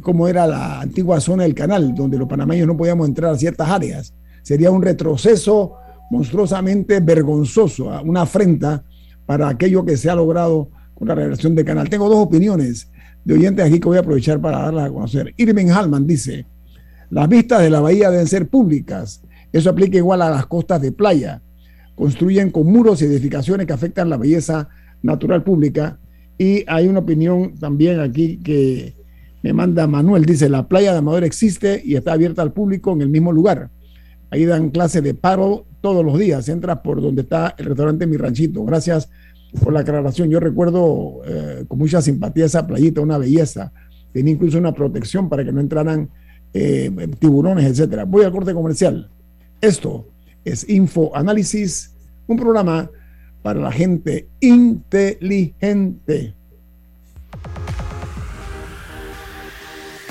[0.00, 3.68] cómo era la antigua zona del canal, donde los panameños no podíamos entrar a ciertas
[3.68, 4.14] áreas
[4.46, 5.74] sería un retroceso
[6.08, 8.84] monstruosamente vergonzoso, una afrenta
[9.26, 11.88] para aquello que se ha logrado con la relación del canal.
[11.88, 12.88] Tengo dos opiniones
[13.24, 15.34] de oyentes aquí que voy a aprovechar para darlas a conocer.
[15.36, 16.46] Irving Hallman dice,
[17.10, 19.20] las vistas de la bahía deben ser públicas.
[19.52, 21.42] Eso aplica igual a las costas de playa.
[21.96, 24.68] Construyen con muros y edificaciones que afectan la belleza
[25.02, 25.98] natural pública.
[26.38, 28.94] Y hay una opinión también aquí que
[29.42, 30.24] me manda Manuel.
[30.24, 33.70] Dice, la playa de Amador existe y está abierta al público en el mismo lugar.
[34.30, 36.48] Ahí dan clase de paro todos los días.
[36.48, 38.64] Entra por donde está el restaurante Mi Ranchito.
[38.64, 39.08] Gracias
[39.62, 40.30] por la aclaración.
[40.30, 43.72] Yo recuerdo eh, con mucha simpatía esa playita, una belleza.
[44.12, 46.08] Tenía incluso una protección para que no entraran
[46.54, 48.04] eh, tiburones, etcétera.
[48.04, 49.10] Voy al corte comercial.
[49.60, 50.06] Esto
[50.44, 51.94] es Info Análisis,
[52.26, 52.90] un programa
[53.42, 56.35] para la gente inteligente.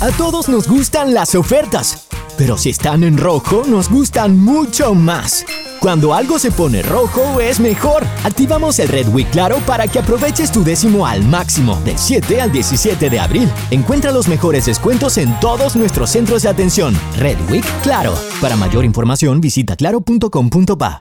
[0.00, 2.06] A todos nos gustan las ofertas,
[2.36, 5.46] pero si están en rojo nos gustan mucho más.
[5.80, 8.04] Cuando algo se pone rojo es mejor.
[8.22, 12.52] Activamos el Red Week Claro para que aproveches tu décimo al máximo del 7 al
[12.52, 13.50] 17 de abril.
[13.70, 16.94] Encuentra los mejores descuentos en todos nuestros centros de atención.
[17.16, 18.14] Red Week Claro.
[18.42, 20.98] Para mayor información visita claro.com.pa.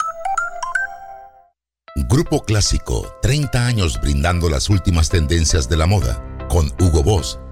[2.10, 6.22] Grupo Clásico, 30 años brindando las últimas tendencias de la moda.
[6.48, 7.40] Con Hugo Boss,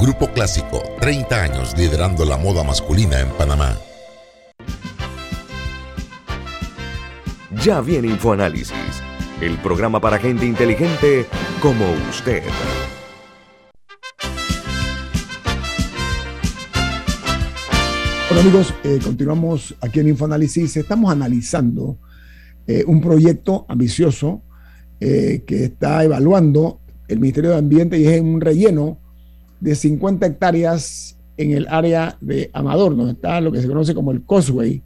[0.00, 3.76] Grupo Clásico, 30 años liderando la moda masculina en Panamá.
[7.64, 8.72] Ya viene InfoAnálisis
[9.40, 11.26] el programa para gente inteligente
[11.60, 12.42] como usted.
[18.30, 20.76] Hola amigos, eh, continuamos aquí en Infoanálisis.
[20.76, 21.98] Estamos analizando
[22.66, 24.42] eh, un proyecto ambicioso
[24.98, 28.98] eh, que está evaluando el Ministerio de Ambiente y es un relleno
[29.64, 34.12] de 50 hectáreas en el área de Amador, donde está lo que se conoce como
[34.12, 34.82] el Causeway,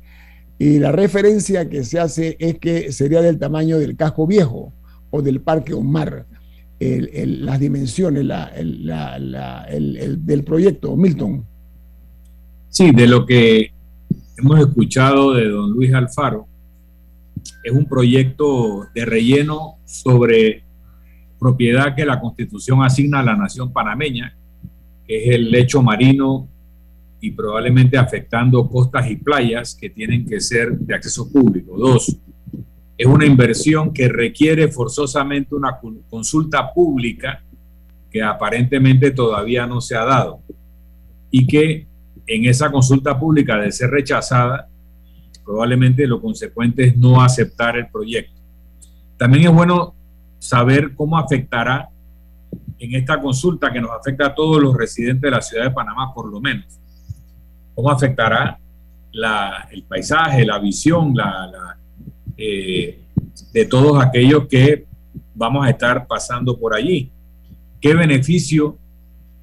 [0.57, 4.73] y la referencia que se hace es que sería del tamaño del casco viejo,
[5.11, 6.27] o del Parque Omar,
[6.79, 8.25] las dimensiones
[10.25, 11.45] del proyecto, Milton.
[12.69, 13.73] Sí, de lo que
[14.37, 16.47] hemos escuchado de don Luis Alfaro,
[17.65, 20.63] es un proyecto de relleno sobre
[21.41, 24.37] propiedad que la constitución asigna a la nación panameña,
[25.09, 26.47] es el lecho marino
[27.21, 31.77] y probablemente afectando costas y playas que tienen que ser de acceso público.
[31.77, 32.17] Dos,
[32.97, 37.43] es una inversión que requiere forzosamente una consulta pública
[38.11, 40.41] que aparentemente todavía no se ha dado
[41.31, 41.87] y que
[42.27, 44.69] en esa consulta pública de ser rechazada,
[45.45, 48.41] probablemente lo consecuente es no aceptar el proyecto.
[49.17, 49.95] También es bueno
[50.39, 51.89] saber cómo afectará
[52.79, 56.13] en esta consulta que nos afecta a todos los residentes de la ciudad de Panamá,
[56.15, 56.67] por lo menos,
[57.75, 58.59] cómo afectará
[59.71, 61.77] el paisaje, la visión, la,
[62.37, 63.01] eh,
[63.53, 64.87] de todos aquellos que
[65.35, 67.11] vamos a estar pasando por allí.
[67.81, 68.77] ¿Qué beneficio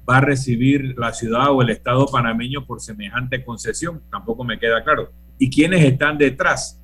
[0.08, 4.02] va a recibir la ciudad o el Estado panameño por semejante concesión?
[4.10, 5.10] Tampoco me queda claro.
[5.38, 6.80] ¿Y quiénes están detrás?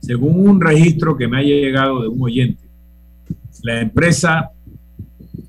[0.00, 2.64] Según un registro que me ha llegado de un oyente,
[3.62, 4.50] la empresa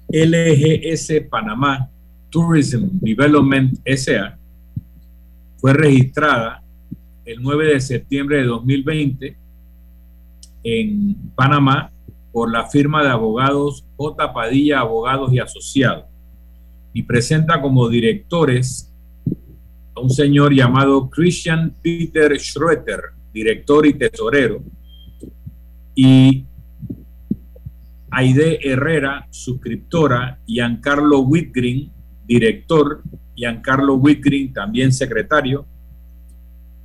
[0.10, 1.90] LGS Panamá
[2.30, 4.38] Tourism Development SA
[5.58, 6.64] fue registrada
[7.26, 9.38] el 9 de septiembre de 2020
[10.64, 11.92] en Panamá
[12.32, 14.34] por la firma de abogados J.
[14.34, 16.06] Padilla Abogados y Asociados
[16.94, 18.92] y presenta como directores
[19.96, 23.02] a un señor llamado Christian Peter Schroeter,
[23.34, 24.64] director y tesorero,
[25.96, 26.46] y
[28.12, 31.92] Aide Herrera, suscriptora, Giancarlo Whitgreen,
[32.26, 33.02] director,
[33.36, 35.66] Giancarlo Whitgreen, también secretario,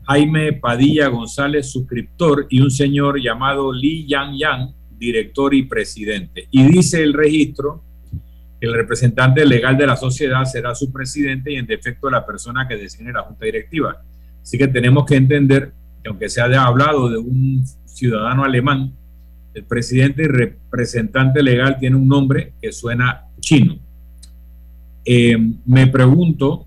[0.04, 6.48] Jaime Padilla González, suscriptor, y un señor llamado Li Yang Yang, director y presidente.
[6.50, 7.84] Y dice el registro
[8.62, 12.76] el representante legal de la sociedad será su presidente y en defecto la persona que
[12.76, 14.02] designe la junta directiva.
[14.40, 18.92] Así que tenemos que entender que aunque se haya hablado de un ciudadano alemán,
[19.54, 23.78] el presidente y representante legal tiene un nombre que suena chino.
[25.04, 25.36] Eh,
[25.66, 26.66] me pregunto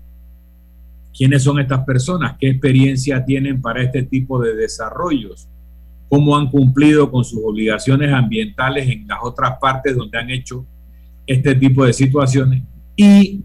[1.16, 5.48] quiénes son estas personas, qué experiencia tienen para este tipo de desarrollos,
[6.08, 10.66] cómo han cumplido con sus obligaciones ambientales en las otras partes donde han hecho
[11.26, 12.62] este tipo de situaciones.
[12.94, 13.42] Y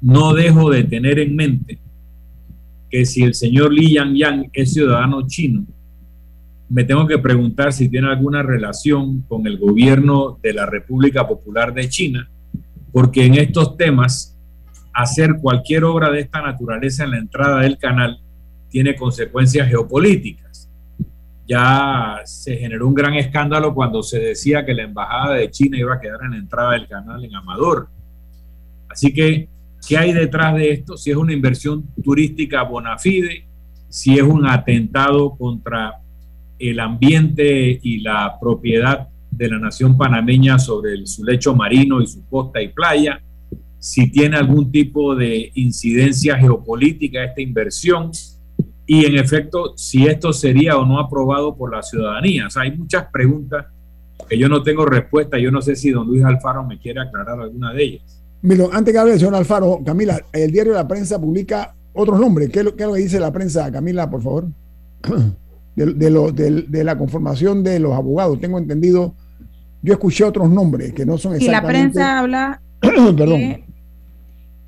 [0.00, 1.78] no dejo de tener en mente
[2.90, 5.64] que si el señor Li Yang es ciudadano chino,
[6.70, 11.74] me tengo que preguntar si tiene alguna relación con el gobierno de la República Popular
[11.74, 12.30] de China,
[12.92, 14.38] porque en estos temas
[14.92, 18.20] hacer cualquier obra de esta naturaleza en la entrada del canal
[18.68, 20.70] tiene consecuencias geopolíticas.
[21.48, 25.94] Ya se generó un gran escándalo cuando se decía que la embajada de China iba
[25.94, 27.88] a quedar en la entrada del canal en Amador.
[28.88, 29.48] Así que,
[29.88, 30.96] ¿qué hay detrás de esto?
[30.96, 33.48] Si es una inversión turística bona fide,
[33.88, 35.96] si es un atentado contra
[36.60, 42.26] el ambiente y la propiedad de la nación panameña sobre su lecho marino y su
[42.28, 43.22] costa y playa,
[43.78, 48.10] si tiene algún tipo de incidencia geopolítica esta inversión
[48.86, 52.48] y en efecto si esto sería o no aprobado por la ciudadanía.
[52.56, 53.66] Hay muchas preguntas
[54.28, 55.38] que yo no tengo respuesta.
[55.38, 58.22] Yo no sé si don Luis Alfaro me quiere aclarar alguna de ellas.
[58.42, 62.50] Mira, antes que hable el señor Alfaro, Camila, el diario la prensa publica otros nombres.
[62.50, 64.48] ¿Qué es lo, qué dice la prensa, Camila, por favor?
[65.86, 68.40] De, lo, de, la conformación de los abogados.
[68.40, 69.14] Tengo entendido,
[69.82, 71.44] yo escuché otros nombres que no son exactamente...
[71.44, 73.64] Y la prensa habla Perdón.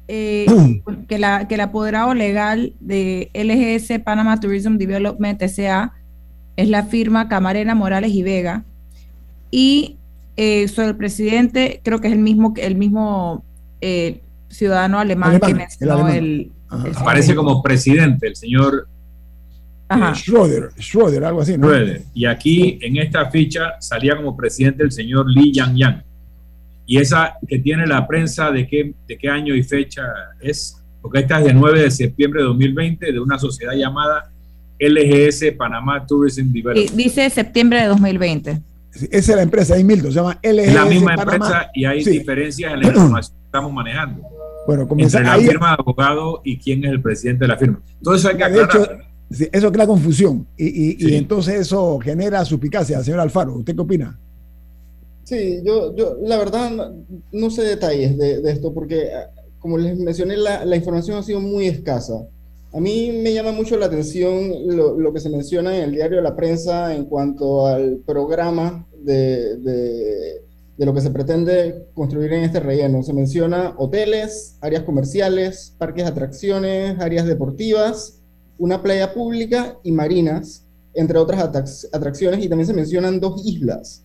[0.08, 5.92] Eh, que, la, que el apoderado legal de LGS Panama Tourism Development S.A.
[6.56, 8.64] es la firma Camarena Morales y Vega.
[9.50, 9.96] Y
[10.36, 13.44] eh, sobre el presidente, creo que es el mismo, el mismo
[13.80, 18.88] eh, ciudadano alemán, que mencionó el, Aparece como presidente el señor
[20.14, 21.56] Schroeder, Schroeder, algo así.
[22.14, 26.02] Y aquí en esta ficha salía como presidente el señor Li Yang Yang
[26.86, 30.02] y esa que tiene la prensa de qué, de qué año y fecha
[30.40, 34.30] es, porque esta es de 9 de septiembre de 2020 de una sociedad llamada
[34.78, 36.90] LGS Panamá Tourism Development.
[36.90, 38.62] dice septiembre de 2020.
[38.92, 40.74] esa es la empresa, ahí Milton, se llama LGS.
[40.74, 44.22] la misma empresa y hay diferencias en la información que estamos manejando.
[44.66, 47.80] Bueno, entre la firma de abogado y quién es el presidente de la firma.
[47.96, 49.11] Entonces hay que aclarar.
[49.52, 53.56] Eso crea confusión y, y entonces eso genera suspicacia, señor Alfaro.
[53.56, 54.18] ¿Usted qué opina?
[55.24, 56.92] Sí, yo, yo la verdad
[57.30, 59.08] no, sé detalles de, esto porque,
[59.58, 62.26] como les mencioné, la, la, información ha sido muy escasa.
[62.72, 66.16] A mí me llama mucho la atención lo, lo, que se menciona en el diario
[66.16, 70.42] de la prensa en cuanto al programa de, de,
[70.76, 73.02] de, lo que se pretende construir en este relleno.
[73.02, 78.21] Se menciona hoteles, áreas comerciales, parques de atracciones, áreas deportivas,
[78.58, 84.04] una playa pública y marinas, entre otras atracciones, y también se mencionan dos islas.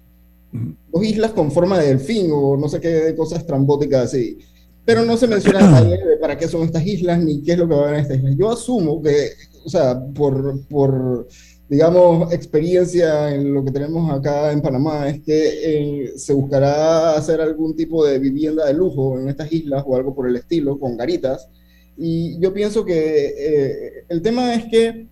[0.52, 4.38] Dos islas con forma de delfín o no sé qué cosas estrambóticas así.
[4.86, 7.76] Pero no se menciona de para qué son estas islas ni qué es lo que
[7.76, 8.36] va a haber en estas islas.
[8.38, 9.32] Yo asumo que,
[9.66, 11.28] o sea, por, por
[11.70, 17.42] digamos, experiencia en lo que tenemos acá en Panamá, es que eh, se buscará hacer
[17.42, 20.96] algún tipo de vivienda de lujo en estas islas o algo por el estilo, con
[20.96, 21.50] garitas.
[21.98, 25.08] Y yo pienso que eh, el tema es que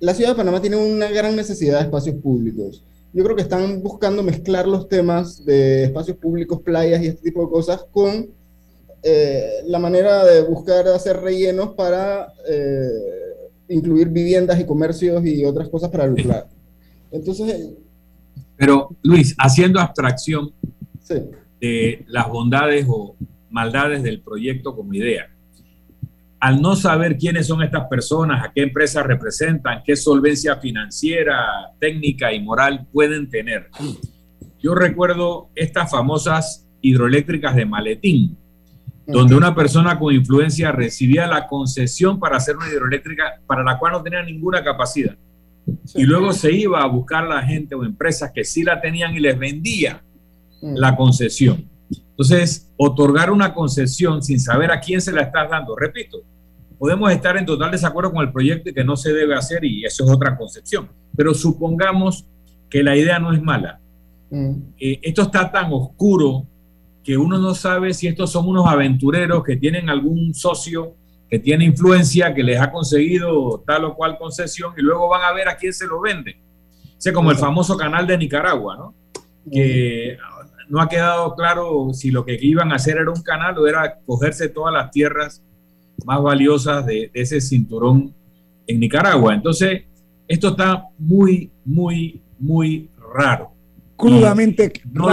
[0.00, 2.84] la ciudad de Panamá tiene una gran necesidad de espacios públicos.
[3.12, 7.42] Yo creo que están buscando mezclar los temas de espacios públicos, playas y este tipo
[7.42, 8.28] de cosas con
[9.04, 12.32] eh, la manera de buscar hacer rellenos para
[13.68, 16.48] incluir viviendas y comercios y otras cosas para lucrar.
[17.10, 17.70] Entonces...
[18.56, 20.52] Pero Luis, haciendo abstracción
[21.60, 23.16] de las bondades o
[23.50, 25.33] maldades del proyecto como idea,
[26.44, 31.42] al no saber quiénes son estas personas, a qué empresas representan, qué solvencia financiera,
[31.80, 33.70] técnica y moral pueden tener.
[34.62, 38.36] Yo recuerdo estas famosas hidroeléctricas de maletín,
[39.06, 43.92] donde una persona con influencia recibía la concesión para hacer una hidroeléctrica para la cual
[43.92, 45.16] no tenía ninguna capacidad.
[45.94, 49.16] Y luego se iba a buscar a la gente o empresas que sí la tenían
[49.16, 50.04] y les vendía
[50.60, 50.74] mm.
[50.74, 51.70] la concesión.
[52.10, 56.22] Entonces, otorgar una concesión sin saber a quién se la estás dando, repito,
[56.78, 59.84] podemos estar en total desacuerdo con el proyecto y que no se debe hacer y
[59.84, 60.88] eso es otra concepción.
[61.16, 62.26] Pero supongamos
[62.68, 63.80] que la idea no es mala.
[64.30, 64.54] Mm.
[64.78, 66.46] Eh, esto está tan oscuro
[67.02, 70.94] que uno no sabe si estos son unos aventureros que tienen algún socio
[71.28, 75.32] que tiene influencia, que les ha conseguido tal o cual concesión y luego van a
[75.32, 76.36] ver a quién se lo vende.
[77.06, 78.94] O como el famoso canal de Nicaragua, ¿no?
[79.50, 80.16] Que
[80.68, 83.98] no ha quedado claro si lo que iban a hacer era un canal o era
[84.06, 85.42] cogerse todas las tierras
[86.04, 88.14] más valiosas de, ese cinturón
[88.66, 89.34] en Nicaragua.
[89.34, 89.82] Entonces,
[90.28, 93.50] esto está muy, muy, muy raro.
[93.96, 95.08] Crudamente, no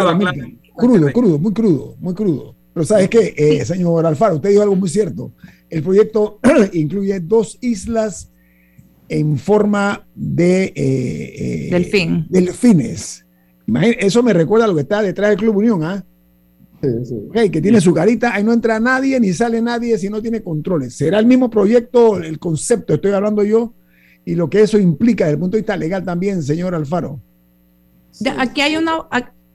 [0.73, 2.55] Crudo, crudo, muy crudo, muy crudo.
[2.73, 5.33] Pero sabes qué, eh, señor Alfaro, usted dijo algo muy cierto.
[5.69, 6.39] El proyecto
[6.73, 8.31] incluye dos islas
[9.09, 12.25] en forma de eh, eh, delfín.
[12.29, 13.25] delfines.
[13.99, 16.03] eso me recuerda a lo que está detrás del Club Unión, ¿ah?
[16.81, 20.95] Que tiene su carita, ahí no entra nadie ni sale nadie si no tiene controles.
[20.95, 23.73] Será el mismo proyecto, el concepto, estoy hablando yo,
[24.25, 27.19] y lo que eso implica desde el punto de vista legal también, señor Alfaro.
[28.37, 29.07] aquí hay una,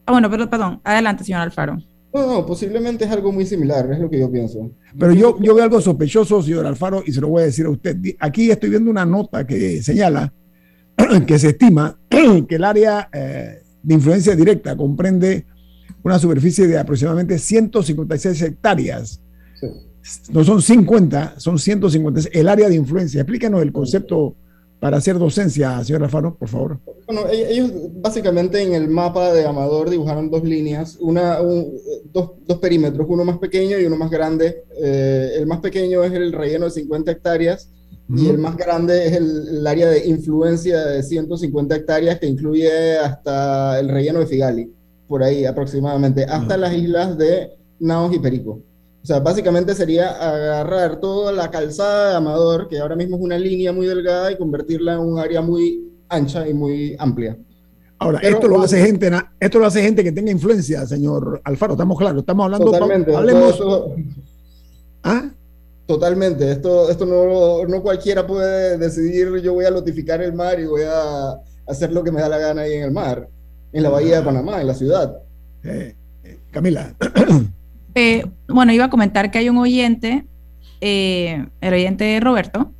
[0.06, 1.78] Ah, bueno, pero perdón, adelante, señor Alfaro.
[2.14, 4.70] No, no, posiblemente es algo muy similar, es lo que yo pienso.
[4.98, 7.70] Pero yo, yo veo algo sospechoso, señor Alfaro, y se lo voy a decir a
[7.70, 7.96] usted.
[8.20, 10.32] Aquí estoy viendo una nota que señala
[11.26, 15.44] que se estima que el área eh, de influencia directa comprende
[16.06, 19.20] una superficie de aproximadamente 156 hectáreas.
[20.30, 22.32] No son 50, son 156.
[22.32, 23.22] El área de influencia.
[23.22, 24.36] Explícanos el concepto
[24.78, 26.78] para hacer docencia, señor Alfaro, por favor?
[27.06, 31.38] Bueno, e-, ellos básicamente en el mapa de Amador dibujaron dos líneas, una,
[32.12, 34.64] dos, dos, perímetros, uno más pequeño y uno más grande.
[34.80, 37.70] Eh, el más pequeño es el relleno de 50 hectáreas
[38.08, 43.80] y el más grande es el, área de influencia de 150 hectáreas que incluye hasta
[43.80, 44.72] el relleno de Figali,
[45.08, 48.60] por ahí aproximadamente, hasta las islas de Naos y Perico.
[49.02, 53.38] O sea, básicamente sería agarrar toda la calzada de Amador, que ahora mismo es una
[53.38, 57.36] línea muy delgada, y convertirla en un área muy ancha y muy amplia.
[57.98, 61.96] Ahora, esto lo hace gente, esto lo hace gente que tenga influencia, señor Alfaro, estamos
[61.96, 63.62] claros, estamos hablando Totalmente, hablemos,
[65.02, 65.30] ¿Ah?
[65.86, 70.66] Totalmente, esto, esto no, no cualquiera puede decidir yo voy a notificar el mar y
[70.66, 73.28] voy a hacer lo que me da la gana ahí en el mar,
[73.76, 75.18] en la bahía de Panamá, en la ciudad.
[75.62, 76.94] Eh, eh, Camila.
[77.98, 80.26] Eh, bueno, iba a comentar que hay un oyente,
[80.82, 82.74] eh, el oyente Roberto,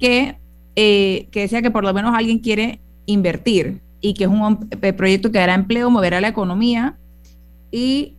[0.00, 0.38] que,
[0.76, 4.66] eh, que decía que por lo menos alguien quiere invertir y que es un
[4.96, 6.96] proyecto que dará empleo, moverá la economía
[7.70, 8.14] y,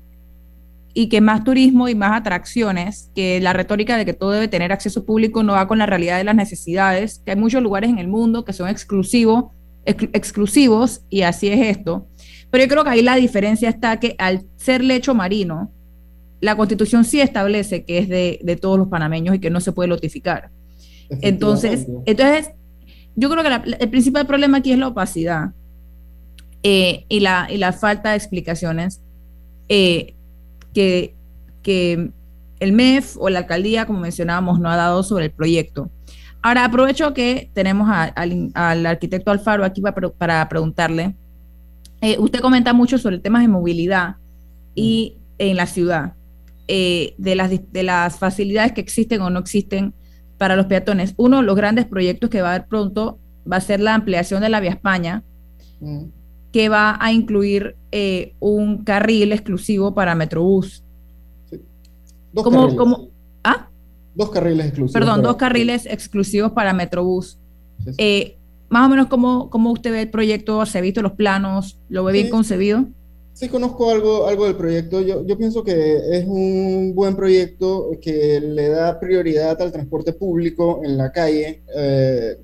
[0.94, 4.72] y que más turismo y más atracciones, que la retórica de que todo debe tener
[4.72, 7.98] acceso público no va con la realidad de las necesidades, que hay muchos lugares en
[7.98, 9.46] el mundo que son exclusivos,
[9.88, 12.08] exclusivos y así es esto.
[12.52, 15.72] Pero yo creo que ahí la diferencia está que al ser lecho marino,
[16.40, 19.90] la constitución sí establece que es de, todos los panameños y que no se puede
[19.90, 20.52] notificar.
[21.10, 22.52] Entonces, entonces,
[23.16, 25.52] yo creo que el principal problema aquí es la opacidad
[26.64, 29.02] eh, y, la, y la falta de explicaciones
[29.70, 30.14] eh,
[30.74, 31.16] que,
[31.64, 32.12] que
[32.60, 35.90] el MEF o la alcaldía, como mencionábamos, no ha dado sobre el proyecto.
[36.42, 41.16] Ahora aprovecho que tenemos al arquitecto Alfaro aquí para, para preguntarle
[42.02, 44.18] eh, usted comenta mucho sobre temas de movilidad
[44.76, 46.14] y en la ciudad,
[46.68, 49.94] eh, de, las, de las facilidades que existen o no existen
[50.38, 51.14] para los peatones.
[51.18, 53.20] Uno de los grandes proyectos que va a haber pronto
[53.52, 55.24] va a ser la ampliación de la Vía España,
[55.80, 56.04] mm.
[56.52, 60.84] que va a incluir eh, un carril exclusivo para Metrobús.
[62.34, 63.10] Dos carriles.
[63.44, 63.70] ¿ah?
[64.18, 64.94] Dos carriles exclusivos.
[64.94, 67.38] Perdón, dos carriles exclusivos para Metrobús.
[68.00, 68.36] Eh,
[68.68, 70.66] más o menos, ¿cómo, ¿cómo, usted ve el proyecto?
[70.66, 71.80] ¿Se ha visto los planos?
[71.88, 72.86] ¿Lo ve bien concebido?
[73.34, 75.02] Sí, conozco algo, algo del proyecto.
[75.02, 80.82] Yo, yo, pienso que es un buen proyecto que le da prioridad al transporte público
[80.84, 82.38] en la calle, eh,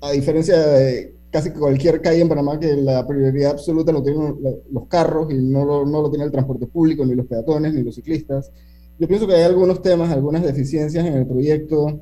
[0.00, 4.36] a diferencia de casi cualquier calle en Panamá que la prioridad absoluta lo tienen
[4.72, 7.84] los carros y no lo, no lo tiene el transporte público, ni los peatones, ni
[7.84, 8.50] los ciclistas.
[8.98, 12.00] Yo pienso que hay algunos temas, algunas deficiencias en el proyecto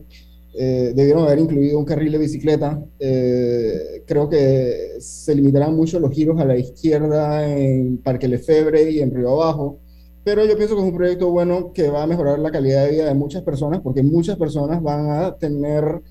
[0.54, 2.82] eh, debieron haber incluido un carril de bicicleta.
[2.98, 9.00] Eh, creo que se limitarán mucho los giros a la izquierda en Parque Lefebre y
[9.00, 9.78] en Río Abajo,
[10.24, 12.92] pero yo pienso que es un proyecto bueno que va a mejorar la calidad de
[12.92, 16.02] vida de muchas personas, porque muchas personas van a tener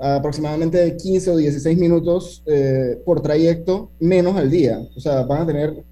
[0.00, 4.80] aproximadamente 15 o 16 minutos eh, por trayecto menos al día.
[4.96, 5.84] O sea, van a tener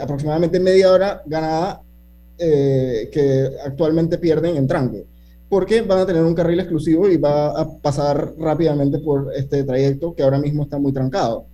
[0.00, 1.83] aproximadamente media hora ganada
[2.36, 5.06] que actualmente pierden en tranque
[5.48, 10.12] porque van a tener un carril exclusivo y va a pasar rápidamente por este trayecto
[10.14, 11.46] que ahora mismo está muy trancado.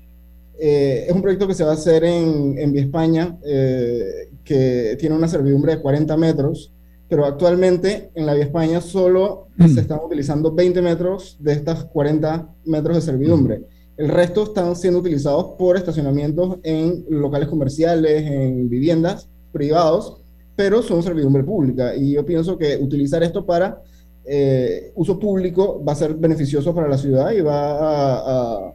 [0.59, 4.97] Eh, es un proyecto que se va a hacer en, en Vía España, eh, que
[4.99, 6.72] tiene una servidumbre de 40 metros,
[7.09, 9.68] pero actualmente en la Vía España solo mm.
[9.68, 13.62] se están utilizando 20 metros de estas 40 metros de servidumbre.
[13.97, 20.20] El resto están siendo utilizados por estacionamientos en locales comerciales, en viviendas privados,
[20.61, 21.96] pero son servidumbre pública.
[21.96, 23.80] Y yo pienso que utilizar esto para
[24.26, 28.74] eh, uso público va a ser beneficioso para la ciudad y va a,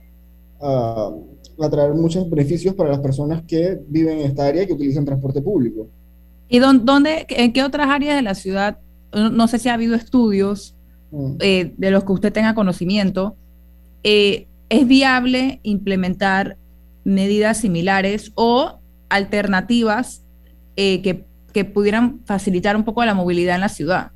[0.61, 5.05] a, traer muchos beneficios para las personas que viven en esta área y que utilizan
[5.05, 5.87] transporte público.
[6.49, 8.79] ¿Y dónde, en qué otras áreas de la ciudad,
[9.13, 10.73] no sé si ha habido estudios
[11.11, 11.35] mm.
[11.39, 13.35] eh, de los que usted tenga conocimiento,
[14.01, 16.57] eh, es viable implementar
[17.03, 20.23] medidas similares o alternativas
[20.75, 21.25] que
[21.55, 24.11] que pudieran facilitar un poco la movilidad en la ciudad?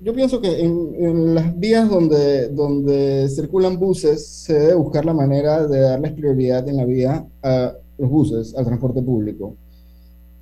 [0.00, 5.64] Yo pienso que en, las vías donde, donde circulan buses se debe buscar la manera
[5.68, 9.54] de darles prioridad en la vía a los buses, al transporte público.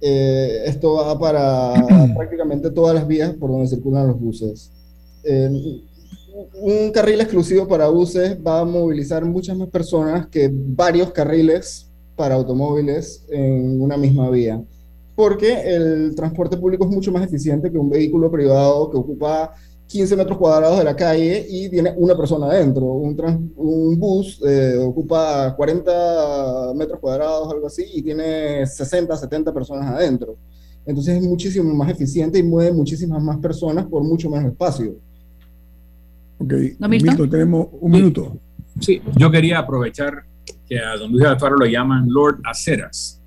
[0.01, 1.75] Eh, esto va para
[2.17, 4.73] prácticamente todas las vías por donde circulan los buses.
[6.55, 12.35] un carril exclusivo para buses va a movilizar muchas más personas que varios carriles para
[12.37, 14.65] automóviles en una misma vía
[15.19, 19.53] porque el transporte público es mucho más eficiente que un vehículo privado que ocupa
[19.89, 22.85] 15 metros cuadrados de la calle y tiene una persona adentro.
[22.85, 29.87] Un, un bus eh, ocupa 40 metros cuadrados, algo así, y tiene 60, 70 personas
[29.89, 30.37] adentro.
[30.87, 35.01] Entonces es muchísimo más eficiente y mueve muchísimas más personas por mucho menos espacio.
[36.39, 38.39] Ok, ¿No, tenemos un minuto.
[38.79, 40.13] Sí, yo quería aprovechar
[40.65, 43.21] que a don Luis Alfaro lo llaman Lord Aceras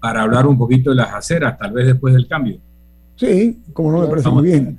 [0.00, 2.58] para hablar un poquito de las aceras, tal vez después del cambio.
[3.16, 4.78] Sí, como no me parece muy bien.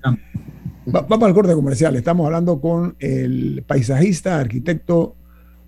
[0.86, 1.96] vamos al corte comercial.
[1.96, 5.16] Estamos hablando con el paisajista, arquitecto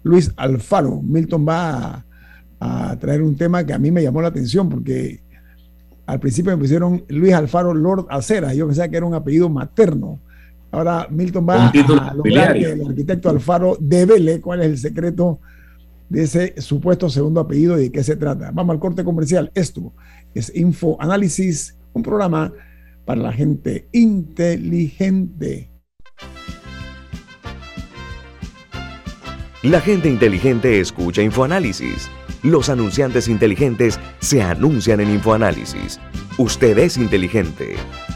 [0.03, 1.01] Luis Alfaro.
[1.01, 2.05] Milton va
[2.59, 5.21] a, traer un tema que a mí me llamó la atención porque
[6.05, 8.55] al principio me pusieron Luis Alfaro Lord Aceras.
[8.55, 10.19] Yo pensaba que era un apellido materno.
[10.71, 15.41] Ahora Milton va a lograr que el arquitecto Alfaro devele cuál es el secreto
[16.11, 18.51] de ese supuesto segundo apellido y de qué se trata.
[18.51, 19.49] Vamos al corte comercial.
[19.55, 19.93] Esto
[20.33, 22.51] es Info Análisis, un programa
[23.05, 25.71] para la gente inteligente.
[29.63, 32.09] La gente inteligente escucha InfoAnálisis.
[32.43, 35.97] Los anunciantes inteligentes se anuncian en InfoAnálisis.
[36.37, 37.75] Usted es inteligente.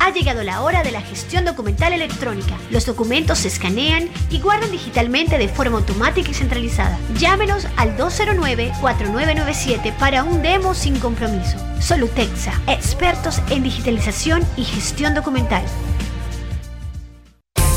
[0.00, 2.56] ha llegado la hora de la gestión documental electrónica.
[2.70, 6.98] Los documentos se escanean y guardan digitalmente de forma automática y centralizada.
[7.16, 11.56] Llámenos al 209-4997 para un demo sin compromiso.
[11.80, 15.62] Solutexa, expertos en digitalización y gestión documental.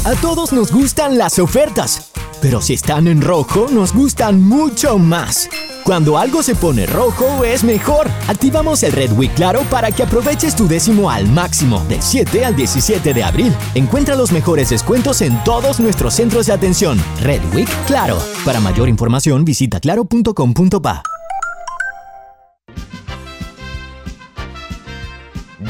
[0.05, 2.11] A todos nos gustan las ofertas,
[2.43, 5.49] pero si están en rojo nos gustan mucho más.
[5.85, 8.09] Cuando algo se pone rojo es mejor.
[8.27, 12.53] Activamos el Red Week Claro para que aproveches tu décimo al máximo del 7 al
[12.53, 13.53] 17 de abril.
[13.75, 17.01] Encuentra los mejores descuentos en todos nuestros centros de atención.
[17.21, 18.17] Red Week Claro.
[18.43, 21.01] Para mayor información visita claro.com.pa.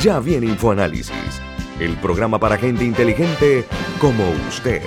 [0.01, 1.13] Ya viene InfoAnálisis,
[1.79, 3.63] el programa para gente inteligente
[3.99, 4.81] como usted.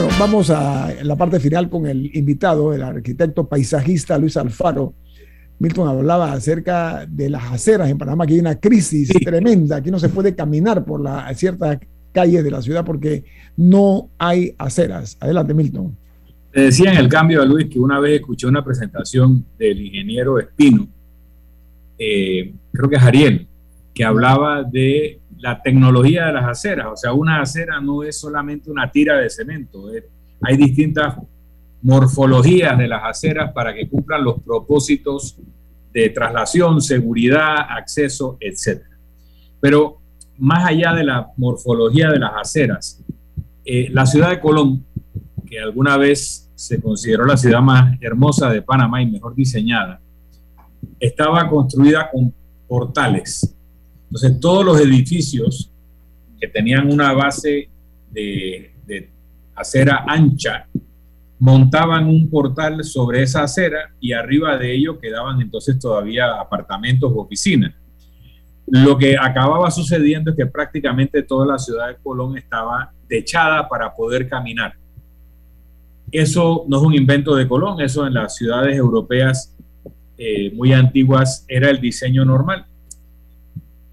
[0.00, 4.94] Bueno, vamos a la parte final con el invitado, el arquitecto paisajista Luis Alfaro.
[5.58, 9.98] Milton hablaba acerca de las aceras en Panamá, que hay una crisis tremenda, aquí no
[9.98, 11.80] se puede caminar por la, ciertas
[12.12, 13.24] calles de la ciudad porque
[13.58, 15.18] no hay aceras.
[15.20, 15.94] Adelante, Milton.
[16.50, 20.38] Te decía en el cambio a Luis que una vez escuché una presentación del ingeniero
[20.38, 20.88] Espino,
[21.98, 23.46] eh, creo que es Ariel,
[23.92, 26.86] que hablaba de la tecnología de las aceras.
[26.92, 29.88] O sea, una acera no es solamente una tira de cemento,
[30.42, 31.16] hay distintas
[31.82, 35.38] morfologías de las aceras para que cumplan los propósitos
[35.92, 38.82] de traslación, seguridad, acceso, etc.
[39.60, 39.98] Pero
[40.38, 43.02] más allá de la morfología de las aceras,
[43.64, 44.84] eh, la ciudad de Colón,
[45.46, 50.00] que alguna vez se consideró la ciudad más hermosa de Panamá y mejor diseñada,
[50.98, 52.32] estaba construida con
[52.68, 53.56] portales
[54.10, 55.70] entonces, todos los edificios
[56.40, 57.70] que tenían una base
[58.10, 58.72] de,
[59.54, 60.66] acera ancha
[61.38, 67.20] montaban un portal sobre esa acera y arriba de ello quedaban entonces todavía apartamentos o
[67.20, 67.72] oficinas.
[68.66, 73.94] Lo que acababa sucediendo es que prácticamente toda la ciudad de Colón estaba techada para
[73.94, 74.74] poder caminar.
[76.10, 79.56] Eso no es un invento de Colón, eso en las ciudades europeas
[80.18, 82.66] eh, muy antiguas era el diseño normal.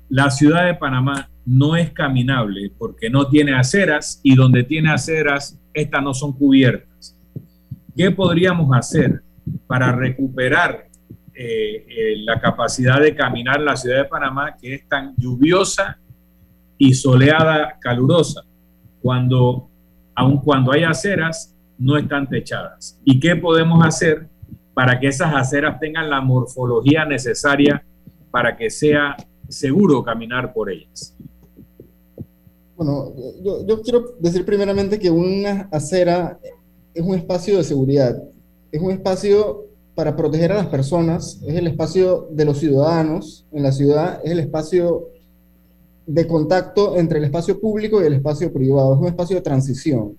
[0.10, 5.60] La ciudad de Panamá no es caminable porque no tiene aceras y donde tiene aceras,
[5.74, 7.18] estas no son cubiertas.
[7.95, 9.22] ¿Qué podríamos hacer
[9.66, 10.88] para recuperar
[11.34, 15.99] eh, eh, la capacidad de caminar la ciudad de Panamá que es tan lluviosa
[16.78, 18.41] y soleada, calurosa,
[19.01, 19.70] cuando,
[20.16, 22.99] aun cuando hay aceras, no están techadas?
[23.03, 24.28] ¿Y qué podemos hacer
[24.74, 27.84] para que esas aceras tengan la morfología necesaria
[28.32, 29.16] para que sea
[29.50, 31.16] seguro caminar por ellas?
[32.76, 33.12] Bueno,
[33.66, 36.39] yo, quiero decir primeramente que una acera
[36.93, 38.22] es un espacio de seguridad,
[38.72, 43.64] es un espacio para proteger a las personas, es el espacio de los ciudadanos en
[43.64, 45.10] la ciudad, es el espacio
[46.06, 50.16] de contacto entre el espacio público y el espacio privado, es un espacio de transición.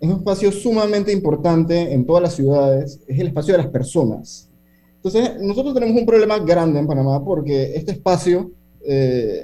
[0.00, 4.48] Es un espacio sumamente importante en todas las ciudades, es el espacio de las personas.
[5.06, 8.50] Entonces, nosotros tenemos un problema grande en Panamá porque este espacio,
[8.84, 9.40] eh,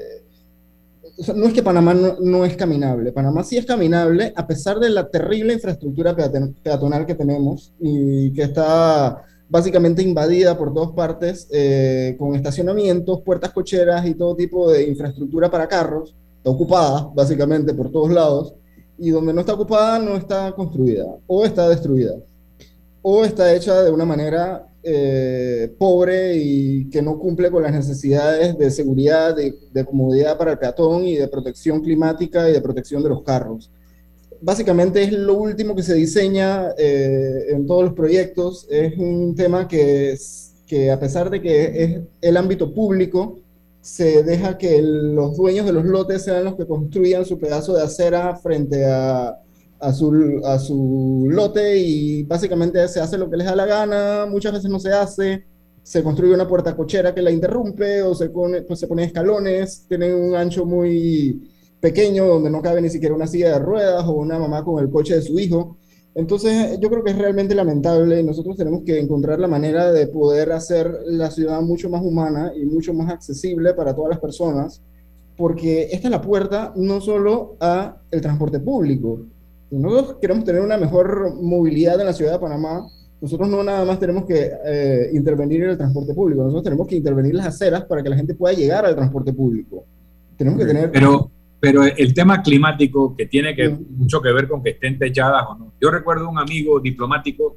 [1.36, 5.08] no es que Panamá no, es caminable, Panamá sí es caminable a pesar de la
[5.08, 12.34] terrible infraestructura peatonal que tenemos y que está básicamente invadida por todas partes eh, con
[12.34, 18.10] estacionamientos, puertas cocheras y todo tipo de infraestructura para carros, está ocupada básicamente por todos
[18.10, 18.54] lados
[18.98, 22.16] y donde no está ocupada no está construida o está destruida
[23.02, 28.56] o está hecha de una manera eh, pobre y que no cumple con las necesidades
[28.56, 33.08] de seguridad, de, comodidad para el peatón y de protección climática y de protección de
[33.08, 33.70] los carros.
[34.40, 38.66] Básicamente es lo último que se diseña eh, en todos los proyectos.
[38.70, 40.16] Es un tema que,
[40.66, 43.38] que a pesar de que es el ámbito público,
[43.80, 47.82] se deja que los dueños de los lotes sean los que construyan su pedazo de
[47.82, 49.36] acera frente a,
[49.82, 54.26] a su, a su lote y básicamente se hace lo que les da la gana,
[54.26, 55.44] muchas veces no se hace,
[55.82, 59.84] se construye una puerta cochera que la interrumpe o se pone, pues se pone escalones,
[59.88, 64.12] tienen un ancho muy pequeño donde no cabe ni siquiera una silla de ruedas o
[64.12, 65.78] una mamá con el coche de su hijo.
[66.14, 70.06] Entonces yo creo que es realmente lamentable y nosotros tenemos que encontrar la manera de
[70.06, 74.80] poder hacer la ciudad mucho más humana y mucho más accesible para todas las personas,
[75.36, 79.26] porque esta es la puerta no solo a el transporte público,
[79.78, 82.86] nosotros queremos tener una mejor movilidad en la ciudad de Panamá,
[83.20, 86.96] nosotros no nada más tenemos que eh, intervenir en el transporte público, nosotros tenemos que
[86.96, 89.84] intervenir las aceras para que la gente pueda llegar al transporte público.
[90.36, 90.90] Tenemos que tener...
[90.90, 95.44] Pero, pero el tema climático que tiene que, mucho que ver con que estén techadas
[95.48, 95.72] o no.
[95.80, 97.56] Yo recuerdo un amigo diplomático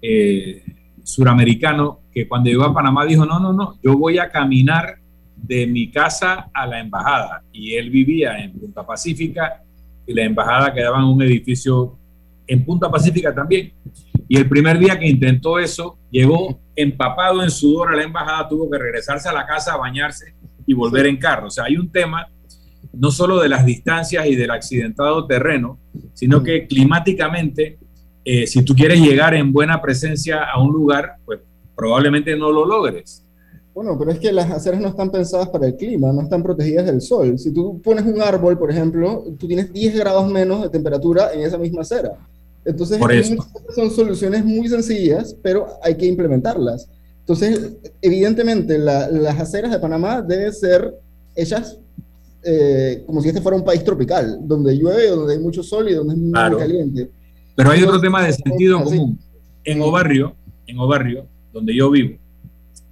[0.00, 0.62] eh,
[1.02, 4.98] suramericano que cuando llegó a Panamá dijo, no, no, no, yo voy a caminar
[5.36, 7.42] de mi casa a la embajada.
[7.52, 9.64] Y él vivía en Punta Pacífica
[10.08, 11.98] y la embajada quedaba en un edificio
[12.46, 13.74] en Punta Pacífica también.
[14.26, 18.70] Y el primer día que intentó eso, llegó empapado en sudor a la embajada, tuvo
[18.70, 20.34] que regresarse a la casa a bañarse
[20.66, 21.48] y volver en carro.
[21.48, 22.26] O sea, hay un tema
[22.92, 25.78] no solo de las distancias y del accidentado terreno,
[26.14, 27.78] sino que climáticamente,
[28.24, 31.40] eh, si tú quieres llegar en buena presencia a un lugar, pues
[31.76, 33.27] probablemente no lo logres.
[33.78, 36.86] Bueno, pero es que las aceras no están pensadas para el clima, no están protegidas
[36.86, 37.38] del sol.
[37.38, 41.42] Si tú pones un árbol, por ejemplo, tú tienes 10 grados menos de temperatura en
[41.42, 42.18] esa misma acera.
[42.64, 42.98] Entonces,
[43.76, 46.88] son soluciones muy sencillas, pero hay que implementarlas.
[47.20, 50.92] Entonces, evidentemente, las aceras de Panamá deben ser
[51.36, 51.78] hechas
[52.42, 55.94] eh, como si este fuera un país tropical, donde llueve, donde hay mucho sol y
[55.94, 57.12] donde es muy caliente.
[57.54, 59.20] Pero hay otro tema de sentido común.
[59.62, 60.34] En Obarrio,
[60.66, 62.18] en Obarrio, donde yo vivo,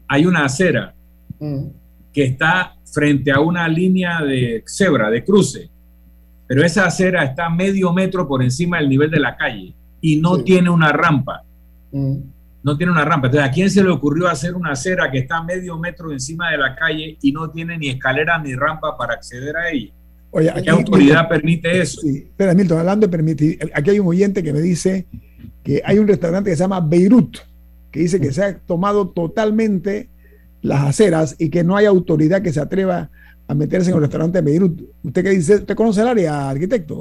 [0.09, 0.95] hay una acera
[1.39, 1.67] mm.
[2.13, 5.69] que está frente a una línea de cebra, de cruce,
[6.47, 10.43] pero esa acera está medio metro por encima del nivel de la calle y no
[10.43, 11.43] tiene una rampa.
[11.93, 12.17] Mm.
[12.63, 13.29] No tiene una rampa.
[13.29, 16.59] Entonces, ¿a quién se le ocurrió hacer una acera que está medio metro encima de
[16.59, 19.93] la calle y no tiene ni escalera ni rampa para acceder a ella?
[20.31, 22.01] Oye, ¿Qué autoridad permite eso?
[22.01, 25.07] Sí, espera, Milton, hablando de permitir, aquí hay un oyente que me dice
[25.63, 27.39] que hay un restaurante que se llama Beirut,
[27.97, 30.11] que dice que se ha tomado totalmente
[30.61, 33.11] las aceras y que no hay autoridad que se atreva
[33.49, 34.83] a meterse en el restaurante de Beirut.
[35.03, 35.55] ¿Usted qué dice?
[35.57, 37.01] ¿Usted conoce el área, arquitecto?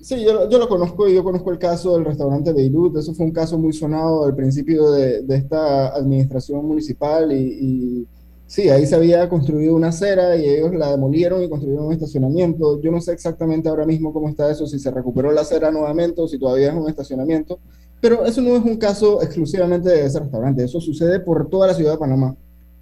[0.00, 2.96] Sí, yo, yo, lo conozco y yo conozco el caso del restaurante Beirut.
[2.96, 8.06] Eso fue un caso muy sonado al principio de, de esta administración municipal y, y,
[8.46, 12.80] sí, ahí se había construido una acera y ellos la demolieron y construyeron un estacionamiento.
[12.80, 16.20] Yo no sé exactamente ahora mismo cómo está eso, si se recuperó la acera nuevamente
[16.20, 17.58] o si todavía es un estacionamiento,
[18.00, 21.74] pero eso no es un caso exclusivamente de ese restaurante, eso sucede por toda la
[21.74, 22.36] ciudad de Panamá.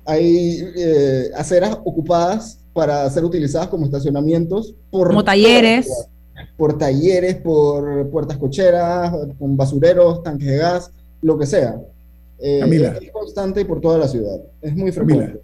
[0.04, 5.08] Hay eh, aceras ocupadas para ser utilizadas como estacionamientos por...
[5.08, 5.88] Como talleres.
[6.56, 10.90] Por talleres, por puertas cocheras, con basureros, tanques de gas,
[11.22, 11.80] lo que sea.
[12.38, 12.60] Eh,
[13.00, 14.38] es constante por toda la ciudad.
[14.60, 15.40] Es muy frecuente.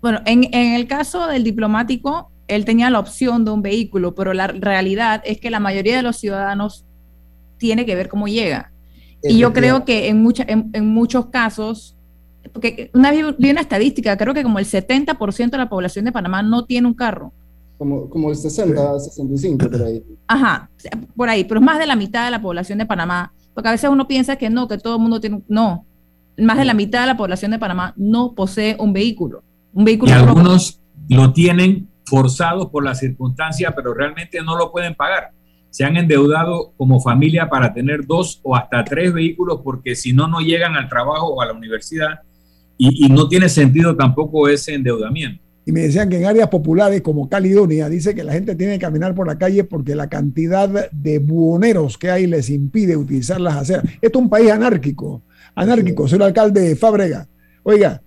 [0.00, 4.32] Bueno, en, en el caso del diplomático, él tenía la opción de un vehículo, pero
[4.32, 6.84] la realidad es que la mayoría de los ciudadanos
[7.58, 8.70] tiene que ver cómo llega.
[9.24, 11.94] Y yo creo que en, mucha, en, en, muchos casos
[12.52, 16.42] porque una vi una estadística, creo que como el 70% de la población de Panamá
[16.42, 17.32] no tiene un carro.
[17.78, 20.02] Como, como el 60, 65 por ahí.
[20.28, 20.70] Ajá,
[21.16, 23.72] por ahí, pero es más de la mitad de la población de Panamá, porque a
[23.72, 25.86] veces uno piensa que no, que todo el mundo tiene, no,
[26.38, 29.42] más de la mitad de la población de Panamá no posee un vehículo.
[29.72, 34.94] Un vehículo y algunos lo tienen forzados por la circunstancia, pero realmente no lo pueden
[34.94, 35.32] pagar.
[35.74, 40.28] Se han endeudado como familia para tener dos o hasta tres vehículos porque si no,
[40.28, 42.20] no llegan al trabajo o a la universidad
[42.78, 45.42] y, no tiene sentido tampoco ese endeudamiento.
[45.66, 48.78] Y me decían que en áreas populares como Caledonia dice que la gente tiene que
[48.78, 53.56] caminar por la calle porque la cantidad de buhoneros que hay les impide utilizar las
[53.56, 53.84] aceras.
[54.00, 55.22] Esto es un país anárquico,
[55.56, 56.06] anárquico.
[56.06, 57.26] Soy el alcalde de Fábrega.
[57.64, 58.00] Oiga,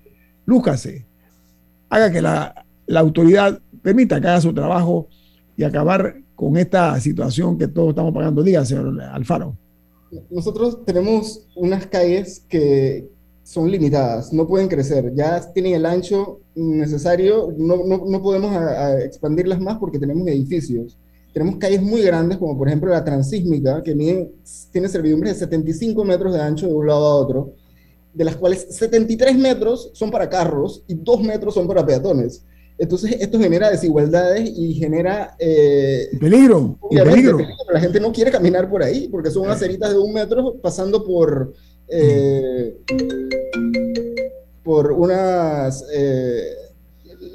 [0.46, 1.06] lújase,
[1.90, 5.10] haga que la, la autoridad permita que haga su trabajo
[5.58, 8.42] y acabar con esta situación que todos estamos pagando.
[8.42, 9.58] Diga, señor Alfaro.
[10.30, 13.10] Nosotros tenemos unas calles que,
[13.48, 18.52] son limitadas, no pueden crecer, ya tienen el ancho necesario, no, no, no podemos
[19.06, 20.98] expandirlas más porque tenemos edificios.
[21.34, 26.34] Tenemos calles muy grandes, como por ejemplo la Transísmica, que tiene servidumbre de 75 metros
[26.34, 27.54] de ancho de un lado a otro,
[28.14, 32.44] de las cuales 73 metros son para carros y 2 metros son para peatones.
[32.80, 35.36] Entonces, esto genera desigualdades y genera...
[35.40, 37.40] Eh, peligro, peligro.
[37.72, 41.54] La gente no quiere caminar por ahí porque son aceritas de un metro pasando por
[41.90, 42.76] eh,
[44.64, 46.44] por unos eh,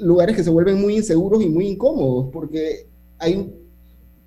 [0.01, 2.87] lugares que se vuelven muy inseguros y muy incómodos, porque
[3.17, 3.51] hay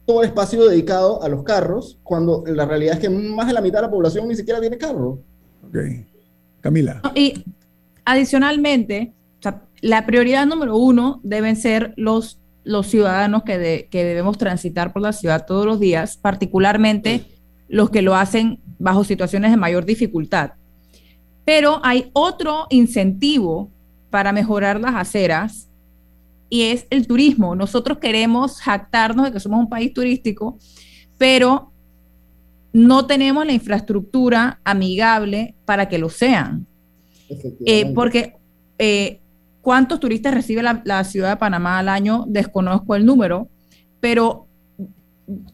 [0.05, 3.61] todo el espacio dedicado a los carros, cuando la realidad es que más de la
[3.61, 5.21] mitad de la población ni siquiera tiene carro.
[5.69, 5.77] Ok.
[6.61, 7.01] Camila.
[7.15, 7.45] Y
[8.05, 9.13] adicionalmente,
[9.81, 15.13] la prioridad número uno deben ser los, los ciudadanos que, que debemos transitar por la
[15.13, 17.25] ciudad todos los días, particularmente
[17.69, 20.53] los que lo hacen bajo situaciones de mayor dificultad.
[21.45, 23.71] Pero hay otro incentivo
[24.11, 25.69] para mejorar las aceras
[26.49, 27.55] y es el turismo.
[27.55, 30.59] Nosotros queremos jactarnos de que somos un país turístico,
[31.19, 31.73] pero
[32.73, 36.67] no tenemos la infraestructura amigable para que lo sean.
[37.65, 38.35] Eh, porque
[38.79, 39.21] eh,
[39.67, 43.49] cuántos turistas recibe la, la, ciudad de Panamá al año, desconozco el número,
[43.99, 44.47] pero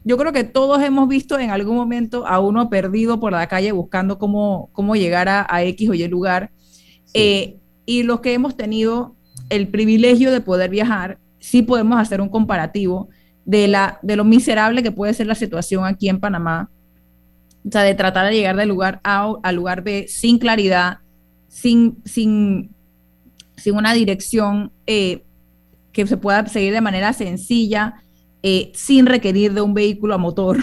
[0.04, 3.72] yo creo que todos hemos visto en algún momento a uno perdido por la calle
[3.72, 6.50] buscando cómo, cómo llegar a, X o Y lugar.
[7.14, 7.56] Eh,
[7.86, 9.16] y los que hemos tenido
[9.48, 13.08] el privilegio de poder viajar, sí podemos hacer un comparativo
[13.46, 16.68] de, la, de lo miserable que puede ser la situación aquí en Panamá.
[17.66, 20.98] O sea, de tratar de llegar del lugar A al lugar B sin claridad,
[21.48, 22.74] sin, sin,
[23.62, 25.22] sin una dirección eh,
[25.92, 28.02] que se pueda seguir de manera sencilla,
[28.42, 30.58] eh, sin requerir de un vehículo a motor.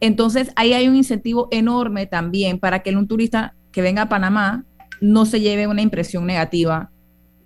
[0.00, 4.64] Entonces, ahí hay un incentivo enorme también para que un turista que venga a Panamá
[5.02, 6.90] no se lleve una impresión negativa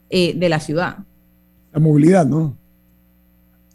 [0.09, 0.99] eh, de la ciudad.
[1.73, 2.57] La movilidad, ¿no?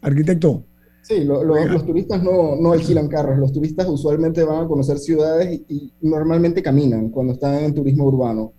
[0.01, 0.63] Arquitecto.
[1.01, 5.91] Sí, los turistas no, no, alquilan carros, los turistas usualmente van a conocer ciudades y,
[6.01, 8.53] normalmente caminan cuando están en turismo urbano.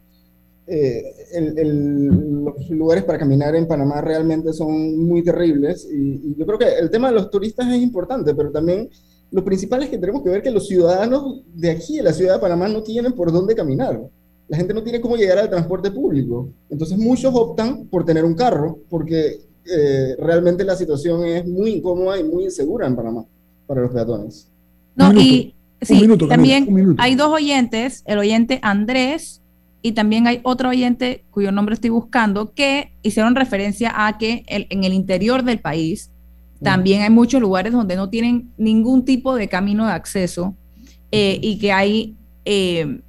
[0.69, 1.03] Eh,
[1.41, 6.79] los lugares para caminar en Panamá realmente son muy terribles y, y, yo creo que
[6.81, 8.89] el tema de los turistas es importante, pero también
[9.31, 12.35] lo principal es que tenemos que ver que los ciudadanos de aquí, de la ciudad
[12.35, 14.01] de Panamá, no tienen por dónde caminar.
[14.49, 16.51] La gente no tiene cómo llegar al transporte público.
[16.71, 22.19] Entonces muchos optan por tener un carro porque eh, realmente la situación es muy incómoda
[22.19, 23.25] y muy insegura en Panamá
[23.67, 24.49] para los peatones.
[24.95, 29.43] No, y sí, también hay dos oyentes, el oyente Andrés
[29.87, 34.83] y también hay otro oyente cuyo nombre estoy buscando, que hicieron referencia a que en
[34.83, 36.11] el interior del país
[36.61, 40.57] también hay muchos lugares donde no tienen ningún tipo de camino de acceso
[41.13, 43.01] eh, y que hay eh,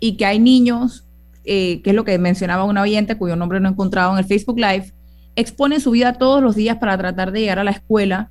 [0.00, 1.06] y que hay niños,
[1.44, 4.58] que es lo que mencionaba una oyente cuyo nombre no he encontrado en el Facebook
[4.58, 4.92] Live,
[5.36, 8.30] exponen su vida todos los días para tratar de llegar a la escuela,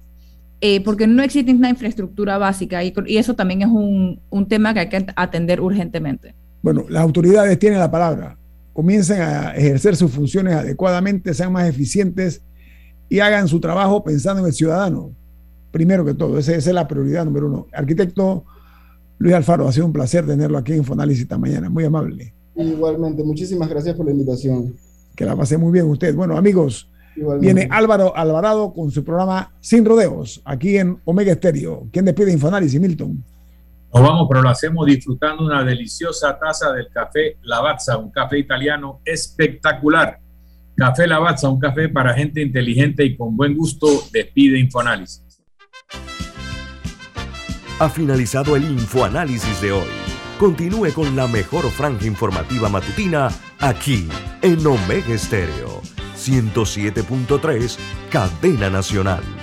[0.59, 4.89] eh, porque no existe una infraestructura básica y, eso también es un, tema que hay
[4.89, 6.35] que atender urgentemente.
[6.63, 8.35] Bueno, las autoridades tienen la palabra.
[8.73, 12.41] Comiencen a ejercer sus funciones adecuadamente, sean más eficientes
[13.07, 15.11] y hagan su trabajo pensando en el ciudadano.
[15.69, 17.67] Primero que todo, esa, es la prioridad número uno.
[17.71, 18.45] Arquitecto
[19.19, 21.69] Luis Alfaro, ha sido un placer tenerlo aquí en Infoanálisis esta mañana.
[21.69, 22.33] Muy amable.
[22.55, 24.75] Igualmente, muchísimas gracias por la invitación.
[25.15, 26.15] Que la pasé muy bien usted.
[26.15, 26.89] Bueno, amigos,
[27.39, 31.87] Viene Álvaro Alvarado con su programa Sin Rodeos, aquí en Omega Estéreo.
[31.91, 33.23] ¿Quién despide Infoanálisis, Milton?
[33.93, 39.01] Nos vamos, pero lo hacemos disfrutando una deliciosa taza del café Lavazza, un café italiano
[39.05, 40.19] espectacular.
[40.75, 45.43] Café Lavazza, un café para gente inteligente y con buen gusto, despide Infoanálisis.
[47.79, 49.89] Ha finalizado el Infoanálisis de hoy.
[50.39, 53.29] Continúe con la mejor franja informativa matutina
[53.59, 54.07] aquí
[54.41, 55.81] en Omega Estéreo
[56.17, 57.77] 107.3,
[58.09, 59.42] Cadena Nacional.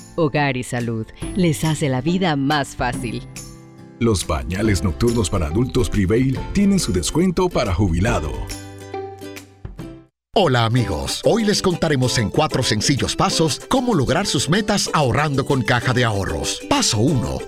[0.15, 1.05] Hogar y Salud
[1.35, 3.23] les hace la vida más fácil.
[3.99, 8.31] Los pañales nocturnos para adultos Prevail tienen su descuento para jubilado.
[10.33, 15.61] Hola amigos, hoy les contaremos en cuatro sencillos pasos cómo lograr sus metas ahorrando con
[15.61, 16.61] caja de ahorros.
[16.69, 17.39] Paso 1.